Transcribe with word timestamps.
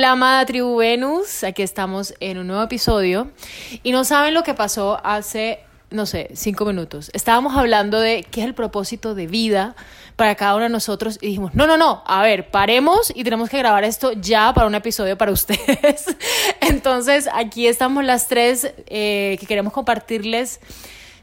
Hola, 0.00 0.12
amada 0.12 0.46
tribu 0.46 0.76
Venus. 0.76 1.44
Aquí 1.44 1.60
estamos 1.60 2.14
en 2.20 2.38
un 2.38 2.46
nuevo 2.46 2.62
episodio. 2.62 3.30
Y 3.82 3.92
no 3.92 4.04
saben 4.04 4.32
lo 4.32 4.42
que 4.42 4.54
pasó 4.54 4.98
hace, 5.04 5.60
no 5.90 6.06
sé, 6.06 6.30
cinco 6.32 6.64
minutos. 6.64 7.10
Estábamos 7.12 7.54
hablando 7.54 8.00
de 8.00 8.24
qué 8.30 8.40
es 8.40 8.46
el 8.46 8.54
propósito 8.54 9.14
de 9.14 9.26
vida 9.26 9.76
para 10.16 10.36
cada 10.36 10.54
uno 10.54 10.62
de 10.62 10.70
nosotros 10.70 11.18
y 11.20 11.26
dijimos, 11.26 11.54
no, 11.54 11.66
no, 11.66 11.76
no, 11.76 12.02
a 12.06 12.22
ver, 12.22 12.50
paremos 12.50 13.12
y 13.14 13.24
tenemos 13.24 13.50
que 13.50 13.58
grabar 13.58 13.84
esto 13.84 14.12
ya 14.12 14.54
para 14.54 14.66
un 14.66 14.74
episodio 14.74 15.18
para 15.18 15.32
ustedes. 15.38 16.16
Entonces, 16.62 17.28
aquí 17.34 17.66
estamos 17.66 18.02
las 18.02 18.26
tres 18.26 18.72
eh, 18.86 19.36
que 19.38 19.44
queremos 19.44 19.70
compartirles 19.70 20.60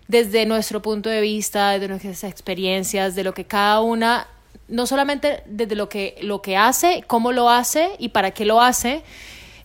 desde 0.07 0.45
nuestro 0.45 0.83
punto 0.83 1.09
de 1.09 1.21
vista, 1.21 1.71
desde 1.71 1.87
nuestras 1.87 2.23
experiencias, 2.25 3.15
de 3.15 3.23
lo 3.23 3.33
que 3.33 3.45
cada 3.45 3.81
una 3.81 4.27
no 4.67 4.85
solamente 4.85 5.43
desde 5.45 5.75
lo 5.75 5.89
que, 5.89 6.17
lo 6.21 6.41
que 6.41 6.57
hace, 6.57 7.03
cómo 7.07 7.31
lo 7.31 7.49
hace 7.49 7.91
y 7.99 8.09
para 8.09 8.31
qué 8.31 8.45
lo 8.45 8.61
hace, 8.61 9.03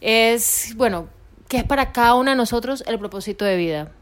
es, 0.00 0.74
bueno, 0.76 1.08
qué 1.48 1.58
es 1.58 1.64
para 1.64 1.92
cada 1.92 2.14
uno 2.14 2.30
de 2.30 2.36
nosotros 2.36 2.84
el 2.86 2.98
propósito 2.98 3.44
de 3.44 3.56
vida. 3.56 3.92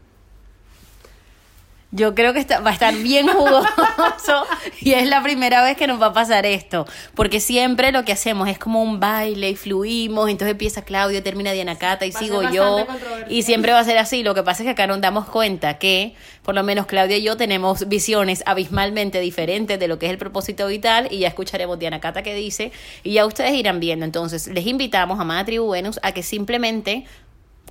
Yo 1.93 2.15
creo 2.15 2.33
que 2.33 2.45
va 2.45 2.69
a 2.69 2.73
estar 2.73 2.95
bien 2.95 3.27
jugoso 3.27 4.45
y 4.79 4.93
es 4.93 5.07
la 5.09 5.21
primera 5.21 5.61
vez 5.61 5.75
que 5.75 5.87
nos 5.87 6.01
va 6.01 6.07
a 6.07 6.13
pasar 6.13 6.45
esto, 6.45 6.87
porque 7.15 7.41
siempre 7.41 7.91
lo 7.91 8.05
que 8.05 8.13
hacemos 8.13 8.47
es 8.47 8.57
como 8.57 8.81
un 8.81 9.01
baile 9.01 9.49
y 9.49 9.55
fluimos, 9.57 10.29
entonces 10.29 10.53
empieza 10.53 10.83
Claudio, 10.83 11.21
termina 11.21 11.51
Diana 11.51 11.77
Cata 11.77 12.05
y 12.05 12.13
sigo 12.13 12.49
yo 12.49 12.87
y 13.27 13.43
siempre 13.43 13.73
va 13.73 13.79
a 13.79 13.83
ser 13.83 13.97
así. 13.97 14.23
Lo 14.23 14.33
que 14.33 14.41
pasa 14.41 14.63
es 14.63 14.67
que 14.67 14.71
acá 14.71 14.87
nos 14.87 15.01
damos 15.01 15.25
cuenta 15.25 15.79
que 15.79 16.15
por 16.43 16.55
lo 16.55 16.63
menos 16.63 16.85
Claudia 16.85 17.17
y 17.17 17.23
yo 17.23 17.35
tenemos 17.35 17.87
visiones 17.89 18.41
abismalmente 18.45 19.19
diferentes 19.19 19.77
de 19.77 19.87
lo 19.89 19.99
que 19.99 20.05
es 20.05 20.11
el 20.13 20.17
propósito 20.17 20.67
vital 20.67 21.09
y 21.11 21.19
ya 21.19 21.27
escucharemos 21.27 21.77
Diana 21.77 21.99
Cata 21.99 22.23
que 22.23 22.33
dice 22.33 22.71
y 23.03 23.13
ya 23.13 23.25
ustedes 23.25 23.53
irán 23.53 23.81
viendo. 23.81 24.05
Entonces 24.05 24.47
les 24.47 24.65
invitamos 24.65 25.19
a 25.19 25.25
Madre 25.25 25.43
Tribu 25.43 25.69
Venus 25.69 25.99
a 26.03 26.13
que 26.13 26.23
simplemente 26.23 27.05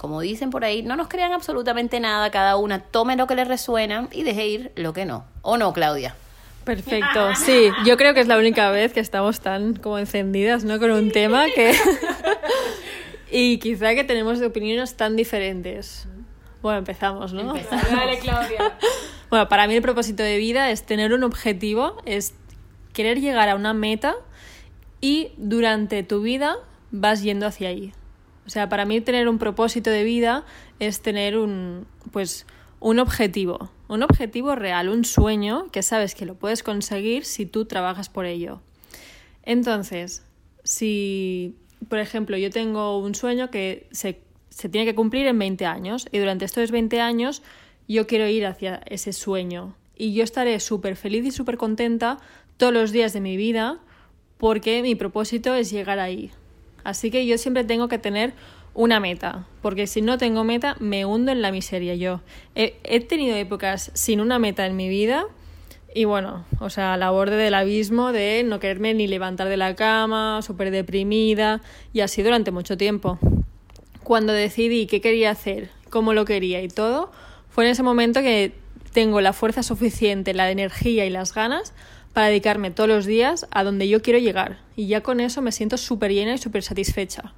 como 0.00 0.22
dicen 0.22 0.48
por 0.48 0.64
ahí, 0.64 0.82
no 0.82 0.96
nos 0.96 1.08
crean 1.08 1.34
absolutamente 1.34 2.00
nada, 2.00 2.30
cada 2.30 2.56
una 2.56 2.78
tome 2.78 3.16
lo 3.16 3.26
que 3.26 3.34
le 3.34 3.44
resuena 3.44 4.08
y 4.10 4.22
deje 4.22 4.46
ir 4.46 4.72
lo 4.74 4.94
que 4.94 5.04
no. 5.04 5.26
¿O 5.42 5.58
no, 5.58 5.74
Claudia? 5.74 6.16
Perfecto, 6.64 7.34
sí, 7.34 7.68
yo 7.84 7.98
creo 7.98 8.14
que 8.14 8.20
es 8.20 8.26
la 8.26 8.38
única 8.38 8.70
vez 8.70 8.94
que 8.94 9.00
estamos 9.00 9.40
tan 9.40 9.74
como 9.74 9.98
encendidas, 9.98 10.64
¿no? 10.64 10.78
Con 10.78 10.90
un 10.90 11.10
tema 11.12 11.44
que... 11.54 11.74
y 13.30 13.58
quizá 13.58 13.94
que 13.94 14.02
tenemos 14.02 14.40
opiniones 14.40 14.96
tan 14.96 15.16
diferentes. 15.16 16.08
Bueno, 16.62 16.78
empezamos, 16.78 17.34
¿no? 17.34 17.52
Dale, 17.52 18.18
Claudia. 18.20 18.78
bueno, 19.28 19.50
para 19.50 19.66
mí 19.66 19.74
el 19.74 19.82
propósito 19.82 20.22
de 20.22 20.38
vida 20.38 20.70
es 20.70 20.86
tener 20.86 21.12
un 21.12 21.24
objetivo, 21.24 21.98
es 22.06 22.32
querer 22.94 23.20
llegar 23.20 23.50
a 23.50 23.54
una 23.54 23.74
meta 23.74 24.14
y 25.02 25.32
durante 25.36 26.02
tu 26.04 26.22
vida 26.22 26.56
vas 26.90 27.22
yendo 27.22 27.46
hacia 27.46 27.68
ahí. 27.68 27.92
O 28.50 28.52
sea, 28.52 28.68
para 28.68 28.84
mí 28.84 29.00
tener 29.00 29.28
un 29.28 29.38
propósito 29.38 29.90
de 29.90 30.02
vida 30.02 30.44
es 30.80 31.02
tener 31.02 31.38
un, 31.38 31.86
pues, 32.10 32.46
un 32.80 32.98
objetivo, 32.98 33.70
un 33.86 34.02
objetivo 34.02 34.56
real, 34.56 34.88
un 34.88 35.04
sueño 35.04 35.70
que 35.70 35.84
sabes 35.84 36.16
que 36.16 36.26
lo 36.26 36.34
puedes 36.34 36.64
conseguir 36.64 37.24
si 37.24 37.46
tú 37.46 37.66
trabajas 37.66 38.08
por 38.08 38.26
ello. 38.26 38.60
Entonces, 39.44 40.24
si, 40.64 41.54
por 41.88 42.00
ejemplo, 42.00 42.36
yo 42.36 42.50
tengo 42.50 42.98
un 42.98 43.14
sueño 43.14 43.52
que 43.52 43.86
se, 43.92 44.20
se 44.48 44.68
tiene 44.68 44.84
que 44.84 44.96
cumplir 44.96 45.28
en 45.28 45.38
20 45.38 45.66
años 45.66 46.08
y 46.10 46.18
durante 46.18 46.44
estos 46.44 46.72
20 46.72 47.00
años 47.00 47.44
yo 47.86 48.08
quiero 48.08 48.26
ir 48.26 48.46
hacia 48.46 48.80
ese 48.86 49.12
sueño 49.12 49.76
y 49.94 50.12
yo 50.12 50.24
estaré 50.24 50.58
súper 50.58 50.96
feliz 50.96 51.24
y 51.24 51.30
súper 51.30 51.56
contenta 51.56 52.18
todos 52.56 52.72
los 52.72 52.90
días 52.90 53.12
de 53.12 53.20
mi 53.20 53.36
vida 53.36 53.78
porque 54.38 54.82
mi 54.82 54.96
propósito 54.96 55.54
es 55.54 55.70
llegar 55.70 56.00
ahí. 56.00 56.32
Así 56.84 57.10
que 57.10 57.26
yo 57.26 57.38
siempre 57.38 57.64
tengo 57.64 57.88
que 57.88 57.98
tener 57.98 58.34
una 58.74 59.00
meta, 59.00 59.46
porque 59.62 59.86
si 59.86 60.00
no 60.00 60.18
tengo 60.18 60.44
meta 60.44 60.76
me 60.78 61.04
hundo 61.04 61.32
en 61.32 61.42
la 61.42 61.52
miseria 61.52 61.94
yo. 61.94 62.20
He, 62.54 63.00
tenido 63.00 63.36
épocas 63.36 63.90
sin 63.94 64.20
una 64.20 64.38
meta 64.38 64.66
en 64.66 64.76
mi 64.76 64.88
vida 64.88 65.26
y 65.92 66.04
bueno, 66.04 66.44
o 66.60 66.70
sea, 66.70 66.94
a 66.94 66.96
la 66.96 67.10
borde 67.10 67.36
del 67.36 67.54
abismo 67.54 68.12
de 68.12 68.44
no 68.44 68.60
quererme 68.60 68.94
ni 68.94 69.08
levantar 69.08 69.48
de 69.48 69.56
la 69.56 69.74
cama, 69.74 70.40
súper 70.42 70.70
deprimida 70.70 71.60
y 71.92 72.00
así 72.00 72.22
durante 72.22 72.52
mucho 72.52 72.76
tiempo. 72.76 73.18
Cuando 74.04 74.32
decidí 74.32 74.86
qué 74.86 75.00
quería 75.00 75.30
hacer, 75.30 75.70
cómo 75.90 76.14
lo 76.14 76.24
quería 76.24 76.62
y 76.62 76.68
todo, 76.68 77.10
fue 77.48 77.64
en 77.64 77.72
ese 77.72 77.82
momento 77.82 78.20
que 78.20 78.52
tengo 78.92 79.20
la 79.20 79.32
fuerza 79.32 79.62
suficiente, 79.62 80.32
la 80.32 80.50
energía 80.50 81.04
y 81.04 81.10
las 81.10 81.34
ganas 81.34 81.74
para 82.12 82.26
dedicarme 82.26 82.70
todos 82.70 82.88
los 82.88 83.06
días 83.06 83.46
a 83.50 83.64
donde 83.64 83.88
yo 83.88 84.02
quiero 84.02 84.18
llegar. 84.18 84.58
Y 84.76 84.86
ya 84.86 85.02
con 85.02 85.20
eso 85.20 85.42
me 85.42 85.52
siento 85.52 85.76
súper 85.76 86.12
llena 86.12 86.34
y 86.34 86.38
súper 86.38 86.62
satisfecha. 86.62 87.32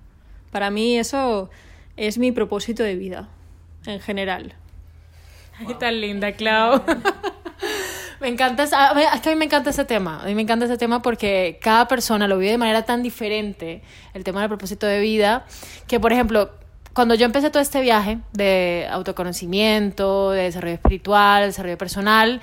Para 0.51 0.71
mí 0.71 0.99
eso 0.99 1.51
es 1.97 2.19
mi 2.19 2.33
propósito 2.33 2.83
de 2.83 2.97
vida, 2.97 3.29
en 3.87 4.01
general. 4.01 4.55
Ay, 5.59 5.75
tan 5.79 6.01
linda, 6.01 6.33
Clau. 6.33 6.83
me 8.21 8.29
encanta, 8.29 8.63
es 8.63 8.71
que 9.21 9.31
a 9.31 9.33
mí 9.33 9.39
me 9.39 9.45
encanta 9.45 9.71
ese 9.71 9.85
tema. 9.85 10.23
A 10.23 10.27
mí 10.27 10.35
me 10.35 10.43
encanta 10.43 10.65
ese 10.65 10.79
tema 10.79 11.03
porque 11.03 11.59
cada 11.61 11.89
persona 11.89 12.29
lo 12.29 12.39
vive 12.39 12.53
de 12.53 12.59
manera 12.59 12.85
tan 12.85 13.03
diferente, 13.03 13.83
el 14.15 14.25
tema 14.25 14.41
del 14.41 14.49
propósito 14.49 14.87
de 14.87 15.01
vida, 15.01 15.45
que 15.87 16.01
por 16.01 16.13
ejemplo, 16.13 16.51
cuando 16.95 17.15
yo 17.15 17.27
empecé 17.27 17.51
todo 17.51 17.63
este 17.63 17.81
viaje 17.81 18.19
de 18.33 18.87
autoconocimiento, 18.91 20.31
de 20.31 20.43
desarrollo 20.45 20.75
espiritual, 20.75 21.47
desarrollo 21.47 21.79
personal, 21.79 22.41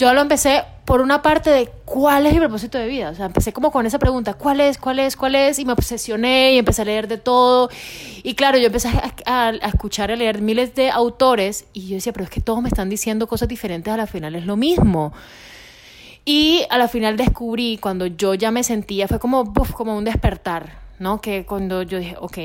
yo 0.00 0.14
lo 0.14 0.22
empecé 0.22 0.64
por 0.86 1.02
una 1.02 1.20
parte 1.20 1.50
de 1.50 1.68
cuál 1.84 2.26
es 2.26 2.32
mi 2.32 2.38
propósito 2.38 2.78
de 2.78 2.88
vida. 2.88 3.10
O 3.10 3.14
sea, 3.14 3.26
empecé 3.26 3.52
como 3.52 3.70
con 3.70 3.84
esa 3.84 3.98
pregunta, 3.98 4.32
¿cuál 4.32 4.60
es, 4.60 4.78
cuál 4.78 4.98
es, 4.98 5.14
cuál 5.14 5.34
es? 5.34 5.58
Y 5.58 5.66
me 5.66 5.74
obsesioné 5.74 6.54
y 6.54 6.58
empecé 6.58 6.80
a 6.82 6.84
leer 6.86 7.06
de 7.06 7.18
todo. 7.18 7.68
Y 8.22 8.34
claro, 8.34 8.56
yo 8.56 8.66
empecé 8.66 8.88
a, 9.26 9.50
escuchar, 9.50 10.10
a 10.10 10.16
leer 10.16 10.40
miles 10.40 10.74
de 10.74 10.88
autores 10.88 11.66
y 11.74 11.86
yo 11.88 11.96
decía, 11.96 12.14
pero 12.14 12.24
es 12.24 12.30
que 12.30 12.40
todos 12.40 12.62
me 12.62 12.70
están 12.70 12.88
diciendo 12.88 13.26
cosas 13.26 13.46
diferentes, 13.46 13.92
a 13.92 13.98
la 13.98 14.06
final 14.06 14.34
es 14.36 14.46
lo 14.46 14.56
mismo. 14.56 15.12
Y 16.24 16.64
a 16.70 16.78
la 16.78 16.88
final 16.88 17.18
descubrí, 17.18 17.76
cuando 17.76 18.06
yo 18.06 18.32
ya 18.32 18.50
me 18.50 18.64
sentía, 18.64 19.06
fue 19.06 19.18
como, 19.18 19.52
como 19.52 19.98
un 19.98 20.04
despertar, 20.04 20.78
¿no? 20.98 21.20
Que 21.20 21.44
cuando 21.44 21.82
yo 21.82 21.98
dije, 21.98 22.16
ok, 22.18 22.38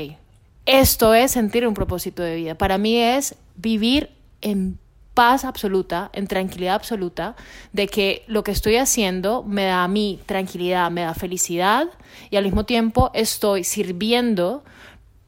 esto 0.66 1.14
es 1.14 1.30
sentir 1.30 1.66
un 1.66 1.72
propósito 1.72 2.22
de 2.22 2.36
vida. 2.36 2.54
Para 2.54 2.76
mí 2.76 2.98
es 2.98 3.34
vivir 3.56 4.10
en 4.42 4.78
paz 5.16 5.46
absoluta, 5.46 6.10
en 6.12 6.26
tranquilidad 6.26 6.74
absoluta, 6.74 7.36
de 7.72 7.88
que 7.88 8.22
lo 8.26 8.44
que 8.44 8.50
estoy 8.50 8.76
haciendo 8.76 9.42
me 9.42 9.64
da 9.64 9.82
a 9.82 9.88
mí 9.88 10.20
tranquilidad, 10.26 10.90
me 10.90 11.00
da 11.00 11.14
felicidad 11.14 11.88
y 12.28 12.36
al 12.36 12.44
mismo 12.44 12.66
tiempo 12.66 13.10
estoy 13.14 13.64
sirviendo 13.64 14.62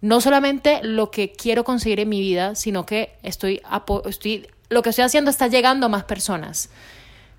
no 0.02 0.20
solamente 0.20 0.80
lo 0.82 1.10
que 1.10 1.32
quiero 1.32 1.64
conseguir 1.64 2.00
en 2.00 2.10
mi 2.10 2.20
vida, 2.20 2.54
sino 2.54 2.84
que 2.84 3.14
estoy, 3.22 3.62
estoy 4.04 4.46
lo 4.68 4.82
que 4.82 4.90
estoy 4.90 5.04
haciendo 5.04 5.30
está 5.30 5.46
llegando 5.46 5.86
a 5.86 5.88
más 5.88 6.04
personas, 6.04 6.68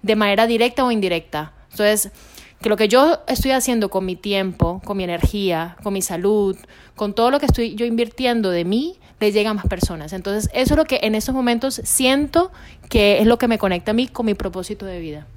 de 0.02 0.16
manera 0.16 0.48
directa 0.48 0.84
o 0.84 0.90
indirecta. 0.90 1.54
Entonces, 1.70 2.12
que 2.62 2.70
lo 2.70 2.78
que 2.78 2.88
yo 2.88 3.22
estoy 3.28 3.52
haciendo 3.52 3.90
con 3.90 4.06
mi 4.06 4.16
tiempo, 4.16 4.82
con 4.84 4.98
mi 4.98 5.04
energía, 5.04 5.78
con 5.82 5.94
mi 5.94 6.02
salud, 6.02 6.58
con 6.96 7.14
todo 7.14 7.32
lo 7.32 7.40
que 7.40 7.46
estoy 7.46 7.76
yo 7.76 7.86
invirtiendo 7.86 8.50
de 8.50 8.66
mí, 8.66 9.00
le 9.20 9.32
llega 9.32 9.52
a 9.52 9.54
más 9.54 9.68
personas. 9.68 10.14
Entonces, 10.14 10.50
eso 10.54 10.74
es 10.74 10.78
lo 10.78 10.86
que 10.86 11.00
en 11.04 11.16
estos 11.16 11.34
momentos 11.34 11.82
siento 11.84 12.52
que 12.90 13.20
es 13.20 13.28
lo 13.28 13.38
que 13.38 13.48
me 13.48 13.58
conecta 13.58 13.92
a 13.92 13.94
mí 13.94 14.08
con 14.08 14.26
mi 14.26 14.34
propósito 14.34 14.86
de 14.86 15.00
vida. 15.00 15.28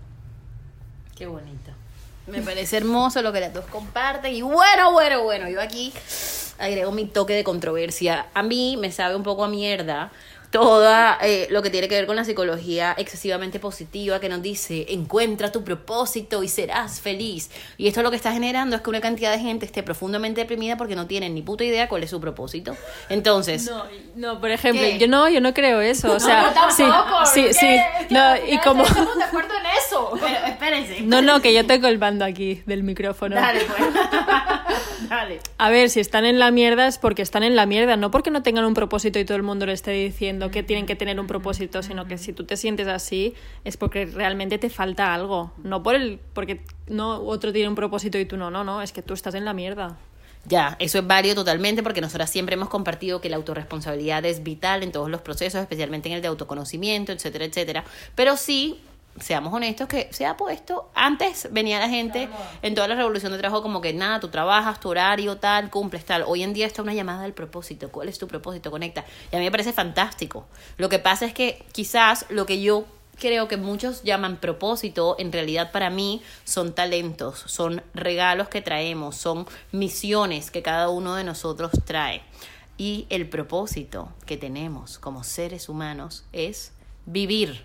Qué 1.17 1.27
bonito. 1.27 1.71
Me 2.27 2.41
parece 2.41 2.77
hermoso 2.77 3.23
lo 3.23 3.33
que 3.33 3.41
las 3.41 3.53
dos 3.53 3.65
comparten. 3.67 4.35
Y 4.35 4.43
bueno, 4.43 4.93
bueno, 4.93 5.23
bueno, 5.23 5.49
yo 5.49 5.61
aquí 5.61 5.93
agrego 6.59 6.93
mi 6.93 7.05
toque 7.05 7.35
de 7.35 7.45
controversia. 7.45 8.27
A 8.35 8.43
mí 8.43 8.77
me 8.77 8.91
sabe 8.93 9.17
un 9.17 9.23
poco 9.23 9.45
a 9.45 9.49
mierda 9.49 10.13
toda 10.53 11.17
eh, 11.23 11.49
lo 11.51 11.63
que 11.63 11.71
tiene 11.71 11.89
que 11.89 11.95
ver 11.95 12.07
con 12.07 12.15
la 12.15 12.25
psicología 12.25 12.95
excesivamente 12.99 13.59
positiva 13.59 14.21
que 14.21 14.29
nos 14.29 14.43
dice 14.43 14.85
encuentra 14.91 15.51
tu 15.51 15.65
propósito 15.65 16.43
y 16.43 16.49
serás 16.49 17.01
feliz. 17.01 17.51
Y 17.79 17.89
esto 17.89 18.03
lo 18.03 18.11
que 18.11 18.17
está 18.17 18.33
generando 18.33 18.77
es 18.77 18.83
que 18.83 18.91
una 18.91 19.01
cantidad 19.01 19.33
de 19.33 19.39
gente 19.39 19.65
esté 19.65 19.83
profundamente 19.83 20.43
deprimida 20.43 20.77
porque 20.77 20.95
no 20.95 21.07
tienen 21.07 21.35
ni 21.35 21.41
puta 21.41 21.65
idea 21.65 21.89
cuál 21.89 22.03
es 22.03 22.11
su 22.11 22.21
propósito. 22.21 22.77
Entonces, 23.09 23.65
No, 23.69 23.85
no, 24.15 24.41
por 24.41 24.51
ejemplo, 24.51 24.83
¿Qué? 24.83 24.99
yo 24.99 25.09
no, 25.09 25.27
yo 25.31 25.41
no 25.41 25.55
creo 25.55 25.81
eso. 25.81 26.13
O 26.13 26.21
sea, 26.21 26.53
sí, 26.77 26.85
sí, 27.33 27.43
¿qué? 27.45 27.55
sí. 27.55 27.67
Es 27.67 28.07
que 28.09 28.15
No, 28.15 28.37
y 28.47 28.59
como. 28.59 28.85
Estamos 28.85 29.17
de 29.17 29.25
acuerdo 29.33 29.55
en 29.59 29.67
eso. 29.85 30.11
pero 30.21 30.47
espérense. 30.47 31.01
No, 31.01 31.23
no, 31.23 31.41
que 31.41 31.55
yo 31.55 31.67
tengo 31.67 31.89
el 31.89 31.99
mando 31.99 32.27
aquí 32.27 32.63
del 32.67 32.83
micrófono. 32.83 33.37
Dale, 33.37 33.65
pues. 33.65 33.81
Dale. 35.13 35.41
A 35.59 35.69
ver, 35.69 35.91
si 35.91 36.01
están 36.01 36.25
en 36.25 36.39
la 36.39 36.51
mierda 36.51 36.87
es 36.87 36.97
porque 36.97 37.21
están 37.21 37.43
en 37.43 37.55
la 37.55 37.67
mierda, 37.67 37.99
no 37.99 38.11
porque 38.11 38.31
no 38.31 38.43
tengan 38.43 38.65
un 38.65 38.73
propósito 38.73 39.19
y 39.19 39.27
todo 39.27 39.37
el 39.37 39.43
mundo 39.43 39.67
le 39.67 39.75
esté 39.75 39.91
diciendo 39.91 40.51
que 40.51 40.63
tienen 40.63 40.87
que 40.87 40.97
tener 40.97 41.21
un 41.21 41.27
propósito, 41.27 41.83
sino 41.83 42.07
que 42.07 42.17
si 42.17 42.33
tú 42.33 42.45
te 42.45 42.57
sientes 42.57 42.89
así 42.89 43.35
es 43.65 43.77
porque 43.77 44.07
realmente 44.07 44.57
te 44.57 44.71
falta 44.71 45.13
algo, 45.13 45.53
no 45.63 45.83
por 45.83 45.97
el 45.97 46.19
porque 46.33 46.63
no 46.87 47.21
otro 47.21 47.53
tiene 47.53 47.69
un 47.69 47.75
propósito 47.75 48.19
y 48.19 48.25
tú 48.25 48.39
no, 48.39 48.51
no, 48.51 48.65
no, 48.65 48.81
es 48.81 48.93
que 48.93 49.03
tú 49.03 49.13
estás 49.13 49.35
en 49.35 49.45
la 49.45 49.53
mierda. 49.53 49.99
Ya, 50.47 50.77
eso 50.79 50.99
es 50.99 51.07
válido 51.07 51.35
totalmente 51.35 51.83
porque 51.83 52.01
nosotras 52.01 52.31
siempre 52.31 52.55
hemos 52.55 52.71
compartido 52.71 53.21
que 53.21 53.29
la 53.29 53.37
autorresponsabilidad 53.37 54.25
es 54.25 54.43
vital 54.43 54.83
en 54.83 54.93
todos 54.93 55.11
los 55.11 55.21
procesos, 55.21 55.61
especialmente 55.61 56.09
en 56.09 56.15
el 56.15 56.23
de 56.23 56.29
autoconocimiento, 56.29 57.13
etcétera, 57.13 57.45
etcétera. 57.45 57.85
Pero 58.15 58.39
sí, 58.39 58.81
seamos 59.21 59.53
honestos, 59.53 59.89
que 59.89 60.09
se 60.11 60.27
ha 60.27 60.37
puesto, 60.37 60.91
antes 60.95 61.49
venía 61.51 61.79
la 61.79 61.89
gente 61.89 62.29
en 62.63 62.75
toda 62.75 62.89
la 62.89 62.95
revolución 62.95 63.33
de 63.33 63.39
trabajo 63.39 63.63
como 63.63 63.81
que 63.81 63.93
nada, 63.93 64.21
tú 64.21 64.29
trabajas, 64.29 64.81
tu 64.81 64.89
horario, 64.89 65.37
tal, 65.37 65.71
cumples, 65.71 66.05
tal. 66.05 66.25
Hoy 66.27 66.43
en 66.43 66.53
día 66.53 66.67
está 66.67 66.83
una 66.83 66.95
llamada 66.95 67.23
del 67.23 67.33
propósito. 67.33 67.91
¿Cuál 67.91 68.09
es 68.09 68.19
tu 68.19 68.27
propósito? 68.27 68.71
Conecta. 68.71 69.05
Y 69.31 69.37
a 69.37 69.39
mí 69.39 69.45
me 69.45 69.51
parece 69.51 69.73
fantástico. 69.73 70.47
Lo 70.79 70.89
que 70.89 70.99
pasa 70.99 71.27
es 71.27 71.35
que 71.35 71.65
quizás 71.73 72.27
lo 72.31 72.47
que 72.47 72.61
yo 72.61 72.87
creo 73.19 73.49
que 73.49 73.57
muchos 73.57 74.03
llaman 74.03 74.39
propósito, 74.39 75.17
en 75.19 75.33
realidad 75.33 75.71
para 75.71 75.91
mí 75.91 76.23
son 76.45 76.75
talentos, 76.75 77.45
son 77.47 77.83
regalos 77.95 78.49
que 78.49 78.63
traemos, 78.63 79.17
son 79.17 79.47
misiones 79.71 80.51
que 80.51 80.63
cada 80.63 80.89
uno 80.89 81.15
de 81.15 81.25
nosotros 81.25 81.71
trae. 81.85 82.23
Y 82.79 83.07
el 83.11 83.29
propósito 83.29 84.09
que 84.27 84.37
tenemos 84.37 84.99
como 84.99 85.23
seres 85.23 85.69
humanos 85.69 86.25
es 86.33 86.73
vivir. 87.07 87.65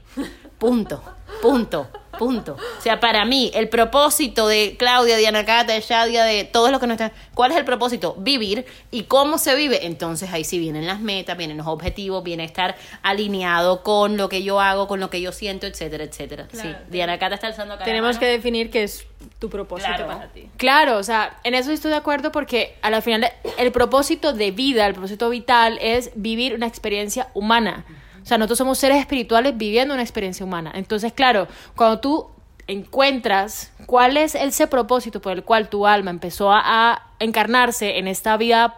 Punto, 0.58 1.04
punto, 1.42 1.88
punto. 2.18 2.58
O 2.80 2.82
sea, 2.82 3.00
para 3.00 3.26
mí, 3.26 3.52
el 3.54 3.70
propósito 3.70 4.48
de 4.48 4.76
Claudia, 4.80 5.18
Diana 5.18 5.46
Cata, 5.46 5.74
de 5.74 5.82
Shadia, 5.82 6.24
de 6.24 6.46
todos 6.46 6.72
los 6.72 6.80
que 6.80 6.88
no 6.88 6.94
están. 6.94 7.12
¿Cuál 7.36 7.52
es 7.52 7.58
el 7.58 7.66
propósito? 7.66 8.16
Vivir. 8.18 8.66
¿Y 8.90 9.04
cómo 9.04 9.38
se 9.38 9.54
vive? 9.56 9.86
Entonces 9.86 10.34
ahí 10.34 10.44
sí 10.44 10.58
vienen 10.58 10.88
las 10.88 11.00
metas, 11.00 11.38
vienen 11.38 11.58
los 11.58 11.68
objetivos, 11.68 12.24
viene 12.24 12.44
estar 12.44 12.76
alineado 13.04 13.84
con 13.84 14.18
lo 14.18 14.30
que 14.30 14.42
yo 14.42 14.60
hago, 14.60 14.88
con 14.88 15.00
lo 15.00 15.12
que 15.12 15.22
yo 15.22 15.32
siento, 15.32 15.68
etcétera, 15.68 16.06
etcétera. 16.06 16.48
sí, 16.52 16.68
Diana 16.90 17.20
Cata 17.20 17.36
está 17.36 17.48
alzando 17.48 17.76
acá. 17.76 17.82
la 17.82 17.86
Tenemos 17.86 18.08
mano. 18.16 18.20
que 18.20 18.26
definir 18.26 18.72
qué 18.72 18.82
es 18.84 19.06
tu 19.38 19.50
propósito 19.52 19.90
Claro. 19.90 20.08
para 20.08 20.28
ti. 20.30 20.50
Claro, 20.58 20.98
o 20.98 21.04
sea, 21.04 21.40
en 21.44 21.54
eso 21.54 21.72
estoy 21.72 21.92
de 21.92 21.98
acuerdo 21.98 22.32
porque 22.32 22.76
a 22.82 22.90
la 22.90 23.02
final 23.02 23.32
el 23.60 23.72
propósito 23.72 24.34
de 24.34 24.50
vida, 24.50 24.88
el 24.88 24.94
propósito 24.94 25.30
vital 25.30 25.78
es 25.82 26.10
vivir 26.16 26.56
una 26.56 26.66
experiencia 26.66 27.28
humana. 27.36 27.86
O 28.28 28.30
sea, 28.30 28.38
nosotros 28.38 28.58
somos 28.58 28.78
seres 28.78 28.98
espirituales 28.98 29.58
viviendo 29.58 29.94
una 29.94 30.04
experiencia 30.04 30.46
humana. 30.46 30.74
Entonces, 30.76 31.14
claro, 31.14 31.48
cuando 31.78 32.02
tú 32.02 32.28
encuentras 32.68 33.72
cuál 33.86 34.18
es 34.18 34.36
ese 34.36 34.68
propósito 34.68 35.22
por 35.22 35.32
el 35.32 35.46
cual 35.46 35.70
tu 35.70 35.88
alma 35.88 36.12
empezó 36.12 36.52
a, 36.52 36.60
a 36.92 37.04
encarnarse 37.20 38.00
en 38.00 38.10
esta 38.10 38.36
vida 38.36 38.76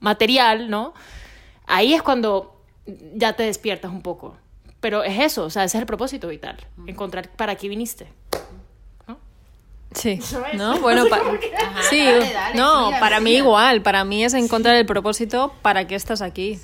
material, 0.00 0.68
¿no? 0.68 0.92
Ahí 1.66 1.94
es 1.94 2.02
cuando 2.02 2.54
ya 3.14 3.32
te 3.32 3.44
despiertas 3.44 3.90
un 3.90 4.02
poco. 4.02 4.36
Pero 4.80 5.04
es 5.04 5.18
eso, 5.18 5.44
o 5.44 5.48
sea, 5.48 5.64
ese 5.64 5.78
es 5.78 5.80
el 5.80 5.86
propósito 5.86 6.28
vital, 6.28 6.58
encontrar 6.86 7.30
para 7.30 7.54
qué 7.54 7.68
viniste. 7.70 8.08
Sí, 9.94 10.18
¿no? 10.54 10.78
Bueno, 10.80 11.06
pa- 11.08 11.20
sí, 11.88 12.04
dale, 12.04 12.30
dale, 12.32 12.54
no, 12.58 12.90
para 13.00 13.20
mí 13.20 13.32
igual, 13.36 13.80
para 13.80 14.04
mí 14.04 14.22
es 14.22 14.34
encontrar 14.34 14.76
el 14.76 14.84
propósito 14.84 15.54
para 15.62 15.86
qué 15.86 15.94
estás 15.94 16.20
aquí. 16.20 16.58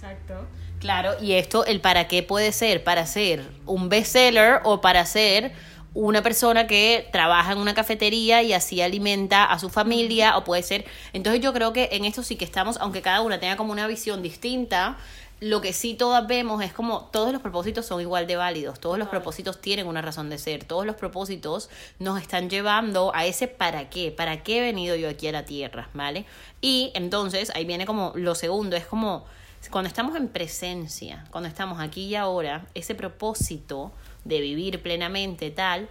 Claro, 0.80 1.16
y 1.20 1.32
esto, 1.32 1.64
el 1.64 1.80
para 1.80 2.06
qué 2.06 2.22
puede 2.22 2.52
ser, 2.52 2.84
para 2.84 3.04
ser 3.06 3.44
un 3.66 3.88
bestseller 3.88 4.60
o 4.64 4.80
para 4.80 5.04
ser 5.06 5.52
una 5.92 6.22
persona 6.22 6.68
que 6.68 7.08
trabaja 7.10 7.52
en 7.52 7.58
una 7.58 7.74
cafetería 7.74 8.42
y 8.42 8.52
así 8.52 8.80
alimenta 8.80 9.44
a 9.44 9.58
su 9.58 9.70
familia, 9.70 10.36
o 10.36 10.44
puede 10.44 10.62
ser. 10.62 10.84
Entonces, 11.12 11.42
yo 11.42 11.52
creo 11.52 11.72
que 11.72 11.88
en 11.92 12.04
esto 12.04 12.22
sí 12.22 12.36
que 12.36 12.44
estamos, 12.44 12.76
aunque 12.78 13.02
cada 13.02 13.22
una 13.22 13.40
tenga 13.40 13.56
como 13.56 13.72
una 13.72 13.88
visión 13.88 14.22
distinta, 14.22 14.98
lo 15.40 15.60
que 15.60 15.72
sí 15.72 15.94
todas 15.94 16.26
vemos 16.26 16.62
es 16.62 16.72
como 16.72 17.02
todos 17.12 17.32
los 17.32 17.40
propósitos 17.40 17.86
son 17.86 18.00
igual 18.00 18.26
de 18.26 18.36
válidos, 18.36 18.80
todos 18.80 18.98
los 18.98 19.08
propósitos 19.08 19.60
tienen 19.60 19.86
una 19.86 20.02
razón 20.02 20.30
de 20.30 20.38
ser, 20.38 20.64
todos 20.64 20.84
los 20.84 20.96
propósitos 20.96 21.70
nos 21.98 22.20
están 22.20 22.50
llevando 22.50 23.12
a 23.14 23.24
ese 23.24 23.46
para 23.46 23.88
qué, 23.88 24.10
para 24.10 24.42
qué 24.42 24.58
he 24.58 24.60
venido 24.60 24.96
yo 24.96 25.08
aquí 25.08 25.28
a 25.28 25.32
la 25.32 25.44
tierra, 25.44 25.90
¿vale? 25.94 26.24
Y 26.60 26.90
entonces 26.94 27.52
ahí 27.54 27.64
viene 27.64 27.86
como 27.86 28.12
lo 28.16 28.34
segundo, 28.34 28.76
es 28.76 28.86
como 28.86 29.26
cuando 29.70 29.88
estamos 29.88 30.16
en 30.16 30.28
presencia, 30.28 31.24
cuando 31.30 31.48
estamos 31.48 31.80
aquí 31.80 32.06
y 32.06 32.14
ahora, 32.14 32.66
ese 32.74 32.94
propósito 32.94 33.92
de 34.24 34.40
vivir 34.40 34.82
plenamente 34.82 35.50
tal, 35.50 35.88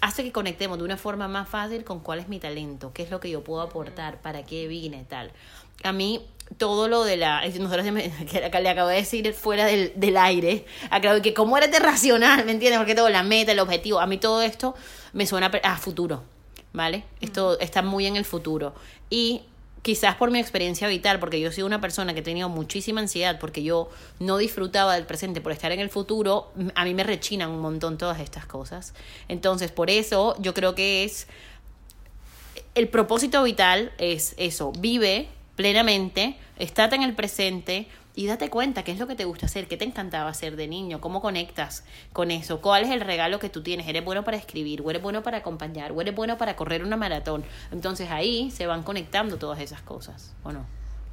hace 0.00 0.22
que 0.22 0.32
conectemos 0.32 0.78
de 0.78 0.84
una 0.84 0.96
forma 0.96 1.26
más 1.26 1.48
fácil 1.48 1.84
con 1.84 2.00
cuál 2.00 2.18
es 2.18 2.28
mi 2.28 2.38
talento, 2.38 2.92
qué 2.92 3.02
es 3.02 3.10
lo 3.10 3.20
que 3.20 3.30
yo 3.30 3.42
puedo 3.42 3.62
aportar, 3.62 4.20
para 4.20 4.44
qué 4.44 4.68
vine, 4.68 5.04
tal. 5.08 5.32
A 5.82 5.92
mí, 5.92 6.26
todo 6.58 6.88
lo 6.88 7.04
de 7.04 7.16
la. 7.16 7.42
Nosotros 7.46 7.86
que 8.30 8.60
le 8.60 8.68
acabo 8.68 8.88
de 8.88 8.96
decir 8.96 9.32
fuera 9.32 9.64
del, 9.66 9.92
del 9.96 10.16
aire, 10.16 10.64
acabo 10.90 11.20
que 11.22 11.34
cómo 11.34 11.56
eres 11.56 11.70
de 11.70 11.78
racional, 11.78 12.44
¿me 12.44 12.52
entiendes? 12.52 12.78
Porque 12.78 12.94
todo, 12.94 13.08
la 13.08 13.22
meta, 13.22 13.52
el 13.52 13.58
objetivo, 13.58 14.00
a 14.00 14.06
mí 14.06 14.18
todo 14.18 14.42
esto 14.42 14.74
me 15.12 15.26
suena 15.26 15.46
a 15.46 15.76
futuro, 15.76 16.24
¿vale? 16.72 17.04
Esto 17.20 17.58
está 17.58 17.82
muy 17.82 18.06
en 18.06 18.16
el 18.16 18.24
futuro. 18.24 18.74
Y 19.10 19.42
quizás 19.86 20.16
por 20.16 20.32
mi 20.32 20.40
experiencia 20.40 20.88
vital, 20.88 21.20
porque 21.20 21.38
yo 21.38 21.52
soy 21.52 21.62
una 21.62 21.80
persona 21.80 22.12
que 22.12 22.18
he 22.18 22.22
tenido 22.24 22.48
muchísima 22.48 23.00
ansiedad, 23.00 23.38
porque 23.38 23.62
yo 23.62 23.88
no 24.18 24.36
disfrutaba 24.36 24.96
del 24.96 25.06
presente 25.06 25.40
por 25.40 25.52
estar 25.52 25.70
en 25.70 25.78
el 25.78 25.90
futuro, 25.90 26.50
a 26.74 26.84
mí 26.84 26.92
me 26.92 27.04
rechinan 27.04 27.52
un 27.52 27.60
montón 27.60 27.96
todas 27.96 28.18
estas 28.18 28.46
cosas. 28.46 28.94
Entonces, 29.28 29.70
por 29.70 29.88
eso 29.88 30.34
yo 30.40 30.54
creo 30.54 30.74
que 30.74 31.04
es 31.04 31.28
el 32.74 32.88
propósito 32.88 33.44
vital 33.44 33.92
es 33.98 34.34
eso, 34.38 34.72
vive 34.76 35.28
plenamente, 35.54 36.36
estate 36.58 36.96
en 36.96 37.04
el 37.04 37.14
presente 37.14 37.86
y 38.16 38.26
date 38.26 38.50
cuenta 38.50 38.82
qué 38.82 38.90
es 38.90 38.98
lo 38.98 39.06
que 39.06 39.14
te 39.14 39.24
gusta 39.24 39.46
hacer, 39.46 39.68
qué 39.68 39.76
te 39.76 39.84
encantaba 39.84 40.28
hacer 40.28 40.56
de 40.56 40.66
niño, 40.66 41.00
cómo 41.00 41.20
conectas 41.20 41.84
con 42.12 42.30
eso, 42.30 42.60
cuál 42.60 42.82
es 42.82 42.90
el 42.90 43.02
regalo 43.02 43.38
que 43.38 43.50
tú 43.50 43.62
tienes, 43.62 43.86
eres 43.86 44.04
bueno 44.04 44.24
para 44.24 44.38
escribir, 44.38 44.80
o 44.82 44.90
eres 44.90 45.02
bueno 45.02 45.22
para 45.22 45.36
acompañar, 45.38 45.92
o 45.92 46.00
eres 46.00 46.14
bueno 46.14 46.38
para 46.38 46.56
correr 46.56 46.82
una 46.82 46.96
maratón. 46.96 47.44
Entonces 47.70 48.10
ahí 48.10 48.50
se 48.50 48.66
van 48.66 48.82
conectando 48.82 49.36
todas 49.36 49.60
esas 49.60 49.82
cosas, 49.82 50.34
¿o 50.42 50.50
no? 50.50 50.64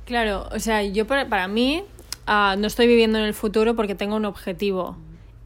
Claro, 0.06 0.48
o 0.52 0.60
sea, 0.60 0.82
yo 0.84 1.06
para, 1.06 1.28
para 1.28 1.48
mí 1.48 1.84
ah, 2.26 2.56
no 2.58 2.68
estoy 2.68 2.88
viviendo 2.88 3.20
en 3.20 3.26
el 3.26 3.34
futuro 3.34 3.76
porque 3.76 3.96
tengo 3.96 4.16
un 4.16 4.26
objetivo 4.26 4.98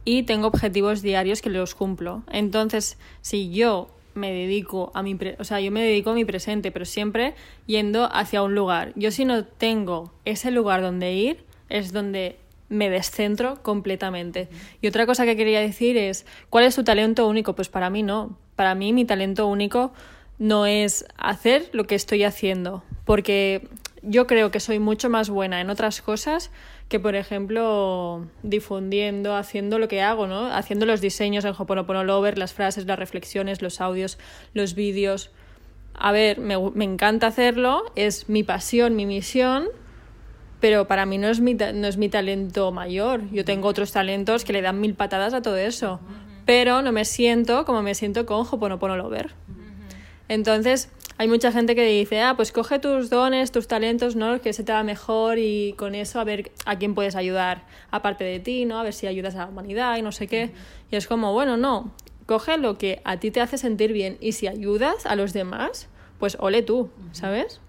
y 0.04 0.22
tengo 0.22 0.46
objetivos 0.46 1.02
diarios 1.02 1.42
que 1.42 1.50
los 1.50 1.74
cumplo. 1.74 2.22
Entonces, 2.30 2.98
si 3.20 3.50
yo 3.50 3.88
me 4.14 4.32
dedico 4.32 4.90
a 4.94 5.02
mi, 5.02 5.14
pre- 5.14 5.36
o 5.38 5.44
sea, 5.44 5.60
yo 5.60 5.70
me 5.70 5.82
dedico 5.82 6.10
a 6.10 6.14
mi 6.14 6.24
presente, 6.24 6.72
pero 6.72 6.84
siempre 6.84 7.34
yendo 7.66 8.08
hacia 8.12 8.42
un 8.42 8.54
lugar. 8.54 8.92
Yo 8.96 9.10
si 9.10 9.24
no 9.24 9.44
tengo 9.44 10.12
ese 10.24 10.50
lugar 10.50 10.82
donde 10.82 11.12
ir, 11.14 11.44
es 11.68 11.92
donde 11.92 12.38
me 12.68 12.90
descentro 12.90 13.62
completamente. 13.62 14.48
Y 14.80 14.88
otra 14.88 15.06
cosa 15.06 15.24
que 15.24 15.36
quería 15.36 15.60
decir 15.60 15.96
es, 15.96 16.26
¿cuál 16.50 16.64
es 16.64 16.74
tu 16.74 16.84
talento 16.84 17.26
único? 17.26 17.54
Pues 17.54 17.68
para 17.68 17.90
mí 17.90 18.02
no. 18.02 18.38
Para 18.56 18.74
mí 18.74 18.92
mi 18.92 19.04
talento 19.04 19.46
único 19.46 19.92
no 20.38 20.66
es 20.66 21.04
hacer 21.16 21.68
lo 21.72 21.84
que 21.86 21.94
estoy 21.94 22.24
haciendo, 22.24 22.84
porque 23.04 23.68
yo 24.02 24.26
creo 24.26 24.50
que 24.50 24.60
soy 24.60 24.78
mucho 24.78 25.10
más 25.10 25.30
buena 25.30 25.60
en 25.60 25.70
otras 25.70 26.00
cosas 26.00 26.50
que, 26.88 27.00
por 27.00 27.16
ejemplo, 27.16 28.26
difundiendo, 28.42 29.34
haciendo 29.34 29.78
lo 29.78 29.88
que 29.88 30.00
hago, 30.00 30.26
¿no? 30.26 30.46
Haciendo 30.46 30.86
los 30.86 31.00
diseños 31.00 31.44
en 31.44 31.54
Hoponopono 31.58 32.04
Lover, 32.04 32.38
las 32.38 32.54
frases, 32.54 32.86
las 32.86 32.98
reflexiones, 32.98 33.60
los 33.60 33.80
audios, 33.80 34.18
los 34.54 34.74
vídeos. 34.74 35.30
A 35.94 36.12
ver, 36.12 36.38
me, 36.38 36.56
me 36.70 36.84
encanta 36.84 37.26
hacerlo, 37.26 37.92
es 37.96 38.28
mi 38.28 38.44
pasión, 38.44 38.94
mi 38.94 39.04
misión, 39.04 39.66
pero 40.60 40.86
para 40.86 41.06
mí 41.06 41.18
no 41.18 41.28
es, 41.28 41.40
mi, 41.40 41.54
no 41.54 41.86
es 41.86 41.96
mi 41.96 42.08
talento 42.08 42.72
mayor. 42.72 43.22
Yo 43.30 43.44
tengo 43.44 43.68
otros 43.68 43.92
talentos 43.92 44.44
que 44.44 44.52
le 44.52 44.62
dan 44.62 44.80
mil 44.80 44.94
patadas 44.94 45.34
a 45.34 45.42
todo 45.42 45.56
eso. 45.56 46.00
Pero 46.44 46.82
no 46.82 46.92
me 46.92 47.04
siento 47.04 47.64
como 47.64 47.82
me 47.82 47.94
siento 47.94 48.26
con 48.26 48.46
Hoponopono 48.50 48.96
Lover. 48.96 49.34
Entonces, 50.28 50.90
hay 51.16 51.26
mucha 51.26 51.52
gente 51.52 51.74
que 51.74 51.84
dice, 51.84 52.20
ah, 52.20 52.34
pues 52.36 52.52
coge 52.52 52.78
tus 52.78 53.10
dones, 53.10 53.50
tus 53.50 53.66
talentos, 53.66 54.14
¿no? 54.14 54.40
Que 54.40 54.52
se 54.52 54.62
te 54.62 54.72
va 54.72 54.82
mejor 54.82 55.38
y 55.38 55.74
con 55.76 55.94
eso 55.94 56.20
a 56.20 56.24
ver 56.24 56.52
a 56.64 56.78
quién 56.78 56.94
puedes 56.94 57.16
ayudar 57.16 57.64
aparte 57.90 58.24
de 58.24 58.38
ti, 58.40 58.64
¿no? 58.64 58.78
A 58.78 58.82
ver 58.82 58.92
si 58.92 59.06
ayudas 59.06 59.34
a 59.34 59.38
la 59.38 59.46
humanidad 59.46 59.96
y 59.96 60.02
no 60.02 60.12
sé 60.12 60.26
qué. 60.26 60.52
Y 60.90 60.96
es 60.96 61.06
como, 61.06 61.32
bueno, 61.32 61.56
no, 61.56 61.92
coge 62.26 62.56
lo 62.56 62.78
que 62.78 63.00
a 63.04 63.16
ti 63.16 63.30
te 63.30 63.40
hace 63.40 63.58
sentir 63.58 63.92
bien 63.92 64.16
y 64.20 64.32
si 64.32 64.46
ayudas 64.46 65.06
a 65.06 65.16
los 65.16 65.32
demás, 65.32 65.88
pues 66.18 66.36
ole 66.40 66.62
tú, 66.62 66.90
¿sabes? 67.12 67.60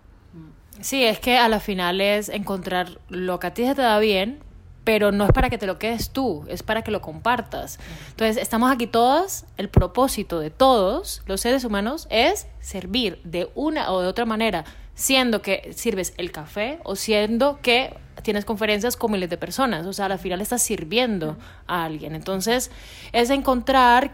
Sí, 0.82 1.04
es 1.04 1.20
que 1.20 1.38
a 1.38 1.50
la 1.50 1.60
final 1.60 2.00
es 2.02 2.30
encontrar 2.30 3.00
lo 3.10 3.40
que 3.40 3.48
a 3.48 3.54
ti 3.54 3.66
se 3.66 3.76
te 3.76 3.82
da 3.82 4.00
bien, 4.00 4.40
pero 4.86 5.12
no 5.12 5.26
es 5.26 5.32
para 5.32 5.50
que 5.50 5.58
te 5.58 5.68
lo 5.68 5.78
quedes 5.78 6.12
tú, 6.12 6.46
es 6.48 6.64
para 6.64 6.84
que 6.84 6.92
lo 6.92 7.02
compartas. 7.02 7.80
Entonces, 8.12 8.38
estamos 8.38 8.72
aquí 8.72 8.88
todos, 8.88 9.46
el 9.58 9.70
propósito 9.70 10.40
de 10.40 10.50
todos 10.50 11.22
los 11.26 11.42
seres 11.42 11.64
humanos 11.64 12.08
es 12.10 12.48
servir 12.60 13.22
de 13.24 13.52
una 13.56 13.92
o 13.92 14.02
de 14.02 14.08
otra 14.08 14.26
manera, 14.26 14.64
siendo 14.96 15.42
que 15.42 15.74
sirves 15.76 16.14
el 16.18 16.32
café 16.32 16.80
o 16.84 16.96
siendo 16.96 17.60
que 17.62 17.96
tienes 18.24 18.46
conferencias 18.46 18.98
con 18.98 19.12
miles 19.12 19.30
de 19.30 19.38
personas, 19.38 19.86
o 19.86 19.94
sea, 19.94 20.06
al 20.06 20.20
final 20.20 20.42
estás 20.42 20.62
sirviendo 20.62 21.38
a 21.68 21.86
alguien. 21.86 22.16
Entonces, 22.16 22.72
es 23.12 23.30
encontrar 23.30 24.12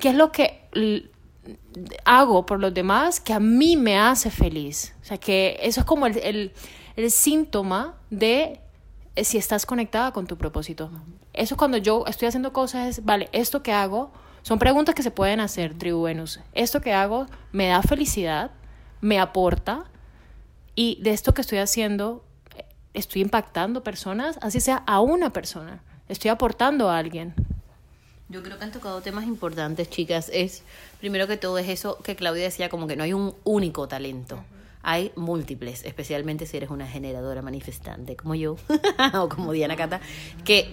qué 0.00 0.10
es 0.10 0.14
lo 0.14 0.32
que 0.32 0.60
hago 2.04 2.46
por 2.46 2.60
los 2.60 2.74
demás 2.74 3.20
que 3.20 3.32
a 3.32 3.40
mí 3.40 3.76
me 3.76 3.98
hace 3.98 4.30
feliz. 4.30 4.94
O 5.02 5.04
sea, 5.04 5.18
que 5.18 5.58
eso 5.62 5.80
es 5.80 5.86
como 5.86 6.06
el, 6.06 6.52
el, 6.96 7.10
síntoma 7.10 7.96
de 8.10 8.60
eh, 9.16 9.24
si 9.24 9.38
estás 9.38 9.66
conectada 9.66 10.12
con 10.12 10.26
tu 10.26 10.36
propósito. 10.36 10.90
Eso 11.32 11.54
es 11.54 11.58
cuando 11.58 11.76
yo 11.76 12.04
estoy 12.06 12.28
haciendo 12.28 12.52
cosas, 12.52 13.04
vale, 13.04 13.28
esto 13.32 13.62
que 13.62 13.72
hago, 13.72 14.10
son 14.42 14.58
preguntas 14.58 14.94
que 14.94 15.02
se 15.02 15.10
pueden 15.10 15.40
hacer, 15.40 15.76
Tribu 15.76 16.02
Venus. 16.02 16.40
Esto 16.52 16.80
que 16.80 16.92
hago 16.92 17.26
me 17.52 17.68
da 17.68 17.82
felicidad, 17.82 18.50
me 19.00 19.18
aporta, 19.18 19.84
y 20.74 20.98
de 21.02 21.10
esto 21.10 21.34
que 21.34 21.42
estoy 21.42 21.58
haciendo, 21.58 22.24
eh, 22.56 22.64
estoy 22.94 23.22
impactando 23.22 23.82
personas, 23.82 24.38
así 24.42 24.60
sea 24.60 24.82
a 24.86 25.00
una 25.00 25.32
persona, 25.32 25.82
estoy 26.08 26.30
aportando 26.30 26.88
a 26.88 26.98
alguien. 26.98 27.34
Yo 28.30 28.44
creo 28.44 28.58
que 28.58 28.64
han 28.64 28.70
tocado 28.70 29.00
temas 29.00 29.24
importantes, 29.24 29.90
chicas. 29.90 30.30
Es, 30.32 30.62
primero 31.00 31.26
que 31.26 31.36
todo, 31.36 31.58
es 31.58 31.68
eso 31.68 31.98
que 32.04 32.14
Claudia 32.14 32.44
decía, 32.44 32.68
como 32.68 32.86
que 32.86 32.94
no 32.94 33.02
hay 33.02 33.12
un 33.12 33.34
único 33.42 33.88
talento. 33.88 34.44
Hay 34.82 35.10
múltiples, 35.16 35.84
especialmente 35.84 36.46
si 36.46 36.56
eres 36.56 36.70
una 36.70 36.86
generadora 36.86 37.42
manifestante 37.42 38.14
como 38.14 38.36
yo 38.36 38.56
o 39.14 39.28
como 39.28 39.50
Diana 39.52 39.74
Cata, 39.74 40.00
que 40.44 40.72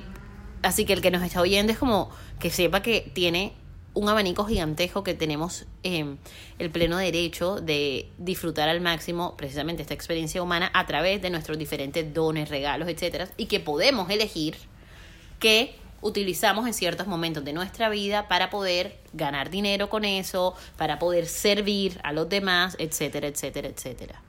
así 0.61 0.85
que 0.85 0.93
el 0.93 1.01
que 1.01 1.09
nos 1.09 1.23
está 1.23 1.41
oyendo 1.41 1.73
es 1.73 1.79
como 1.79 2.11
que 2.39 2.51
sepa 2.51 2.83
que 2.83 3.11
tiene 3.13 3.53
un 3.95 4.07
abanico 4.07 4.45
gigantesco 4.45 5.03
que 5.03 5.15
tenemos 5.15 5.65
eh, 5.81 6.15
el 6.59 6.69
pleno 6.69 6.97
derecho 6.97 7.59
de 7.59 8.11
disfrutar 8.19 8.69
al 8.69 8.81
máximo 8.81 9.35
precisamente 9.35 9.81
esta 9.81 9.95
experiencia 9.95 10.43
humana 10.43 10.69
a 10.75 10.85
través 10.85 11.23
de 11.23 11.31
nuestros 11.31 11.57
diferentes 11.57 12.13
dones, 12.13 12.49
regalos, 12.49 12.87
etcétera, 12.87 13.27
y 13.35 13.47
que 13.47 13.59
podemos 13.59 14.11
elegir 14.11 14.55
que 15.39 15.75
utilizamos 16.01 16.67
en 16.67 16.73
ciertos 16.73 17.07
momentos 17.07 17.43
de 17.43 17.53
nuestra 17.53 17.89
vida 17.89 18.27
para 18.27 18.49
poder 18.49 18.97
ganar 19.13 19.49
dinero 19.49 19.89
con 19.89 20.05
eso, 20.05 20.55
para 20.77 20.99
poder 20.99 21.25
servir 21.25 21.99
a 22.03 22.13
los 22.13 22.29
demás, 22.29 22.75
etcétera, 22.79 23.27
etcétera, 23.27 23.67
etcétera. 23.67 24.21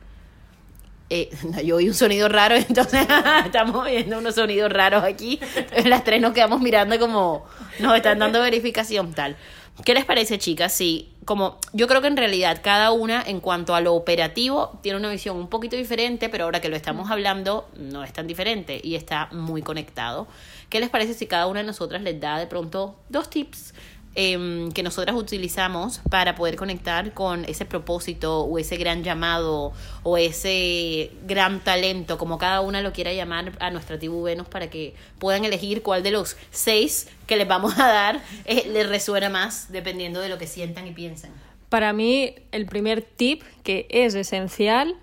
Eh, 1.10 1.30
yo 1.64 1.76
oí 1.76 1.88
un 1.88 1.94
sonido 1.94 2.28
raro, 2.28 2.54
entonces 2.68 3.06
estamos 3.44 3.84
viendo 3.86 4.18
unos 4.18 4.34
sonidos 4.34 4.72
raros 4.72 5.04
aquí. 5.04 5.40
Las 5.84 6.04
tres 6.04 6.20
nos 6.20 6.32
quedamos 6.32 6.60
mirando 6.60 6.98
como 6.98 7.44
nos 7.80 7.96
están 7.96 8.18
dando 8.18 8.40
verificación 8.40 9.12
tal. 9.12 9.36
¿Qué 9.84 9.94
les 9.94 10.04
parece, 10.04 10.38
chicas? 10.38 10.72
Sí, 10.72 11.12
como 11.28 11.58
yo 11.74 11.88
creo 11.88 12.00
que 12.00 12.06
en 12.06 12.16
realidad 12.16 12.62
cada 12.64 12.90
una 12.90 13.20
en 13.20 13.40
cuanto 13.40 13.74
a 13.74 13.82
lo 13.82 13.94
operativo 13.94 14.78
tiene 14.80 14.96
una 14.96 15.10
visión 15.10 15.36
un 15.36 15.48
poquito 15.48 15.76
diferente, 15.76 16.30
pero 16.30 16.44
ahora 16.44 16.62
que 16.62 16.70
lo 16.70 16.76
estamos 16.76 17.10
hablando 17.10 17.68
no 17.76 18.02
es 18.02 18.14
tan 18.14 18.26
diferente 18.26 18.80
y 18.82 18.94
está 18.94 19.28
muy 19.30 19.60
conectado. 19.60 20.26
¿Qué 20.70 20.80
les 20.80 20.88
parece 20.88 21.12
si 21.12 21.26
cada 21.26 21.46
una 21.46 21.60
de 21.60 21.66
nosotras 21.66 22.00
les 22.00 22.18
da 22.18 22.38
de 22.38 22.46
pronto 22.46 22.96
dos 23.10 23.28
tips 23.28 23.74
em, 24.20 24.72
que 24.72 24.82
nosotras 24.82 25.14
utilizamos 25.14 26.00
para 26.10 26.34
poder 26.34 26.56
conectar 26.56 27.14
con 27.14 27.44
ese 27.44 27.64
propósito 27.64 28.40
o 28.40 28.58
ese 28.58 28.76
gran 28.76 29.04
llamado 29.04 29.72
o 30.02 30.18
ese 30.18 31.12
gran 31.24 31.60
talento, 31.60 32.18
como 32.18 32.36
cada 32.36 32.60
una 32.60 32.82
lo 32.82 32.92
quiera 32.92 33.12
llamar 33.12 33.52
a 33.60 33.70
nuestra 33.70 33.96
tribu 33.96 34.24
Venus, 34.24 34.48
para 34.48 34.68
que 34.70 34.94
puedan 35.20 35.44
elegir 35.44 35.82
cuál 35.82 36.02
de 36.02 36.10
los 36.10 36.36
seis 36.50 37.08
que 37.28 37.36
les 37.36 37.46
vamos 37.46 37.78
a 37.78 37.86
dar 37.86 38.20
eh, 38.44 38.68
les 38.72 38.88
resuena 38.88 39.28
más 39.28 39.70
dependiendo 39.70 40.20
de 40.20 40.28
lo 40.28 40.36
que 40.36 40.48
sientan 40.48 40.88
y 40.88 40.90
piensan? 40.90 41.30
Para 41.68 41.92
mí, 41.92 42.34
el 42.50 42.66
primer 42.66 43.02
tip 43.02 43.44
que 43.62 43.86
es 43.88 44.16
esencial 44.16 44.96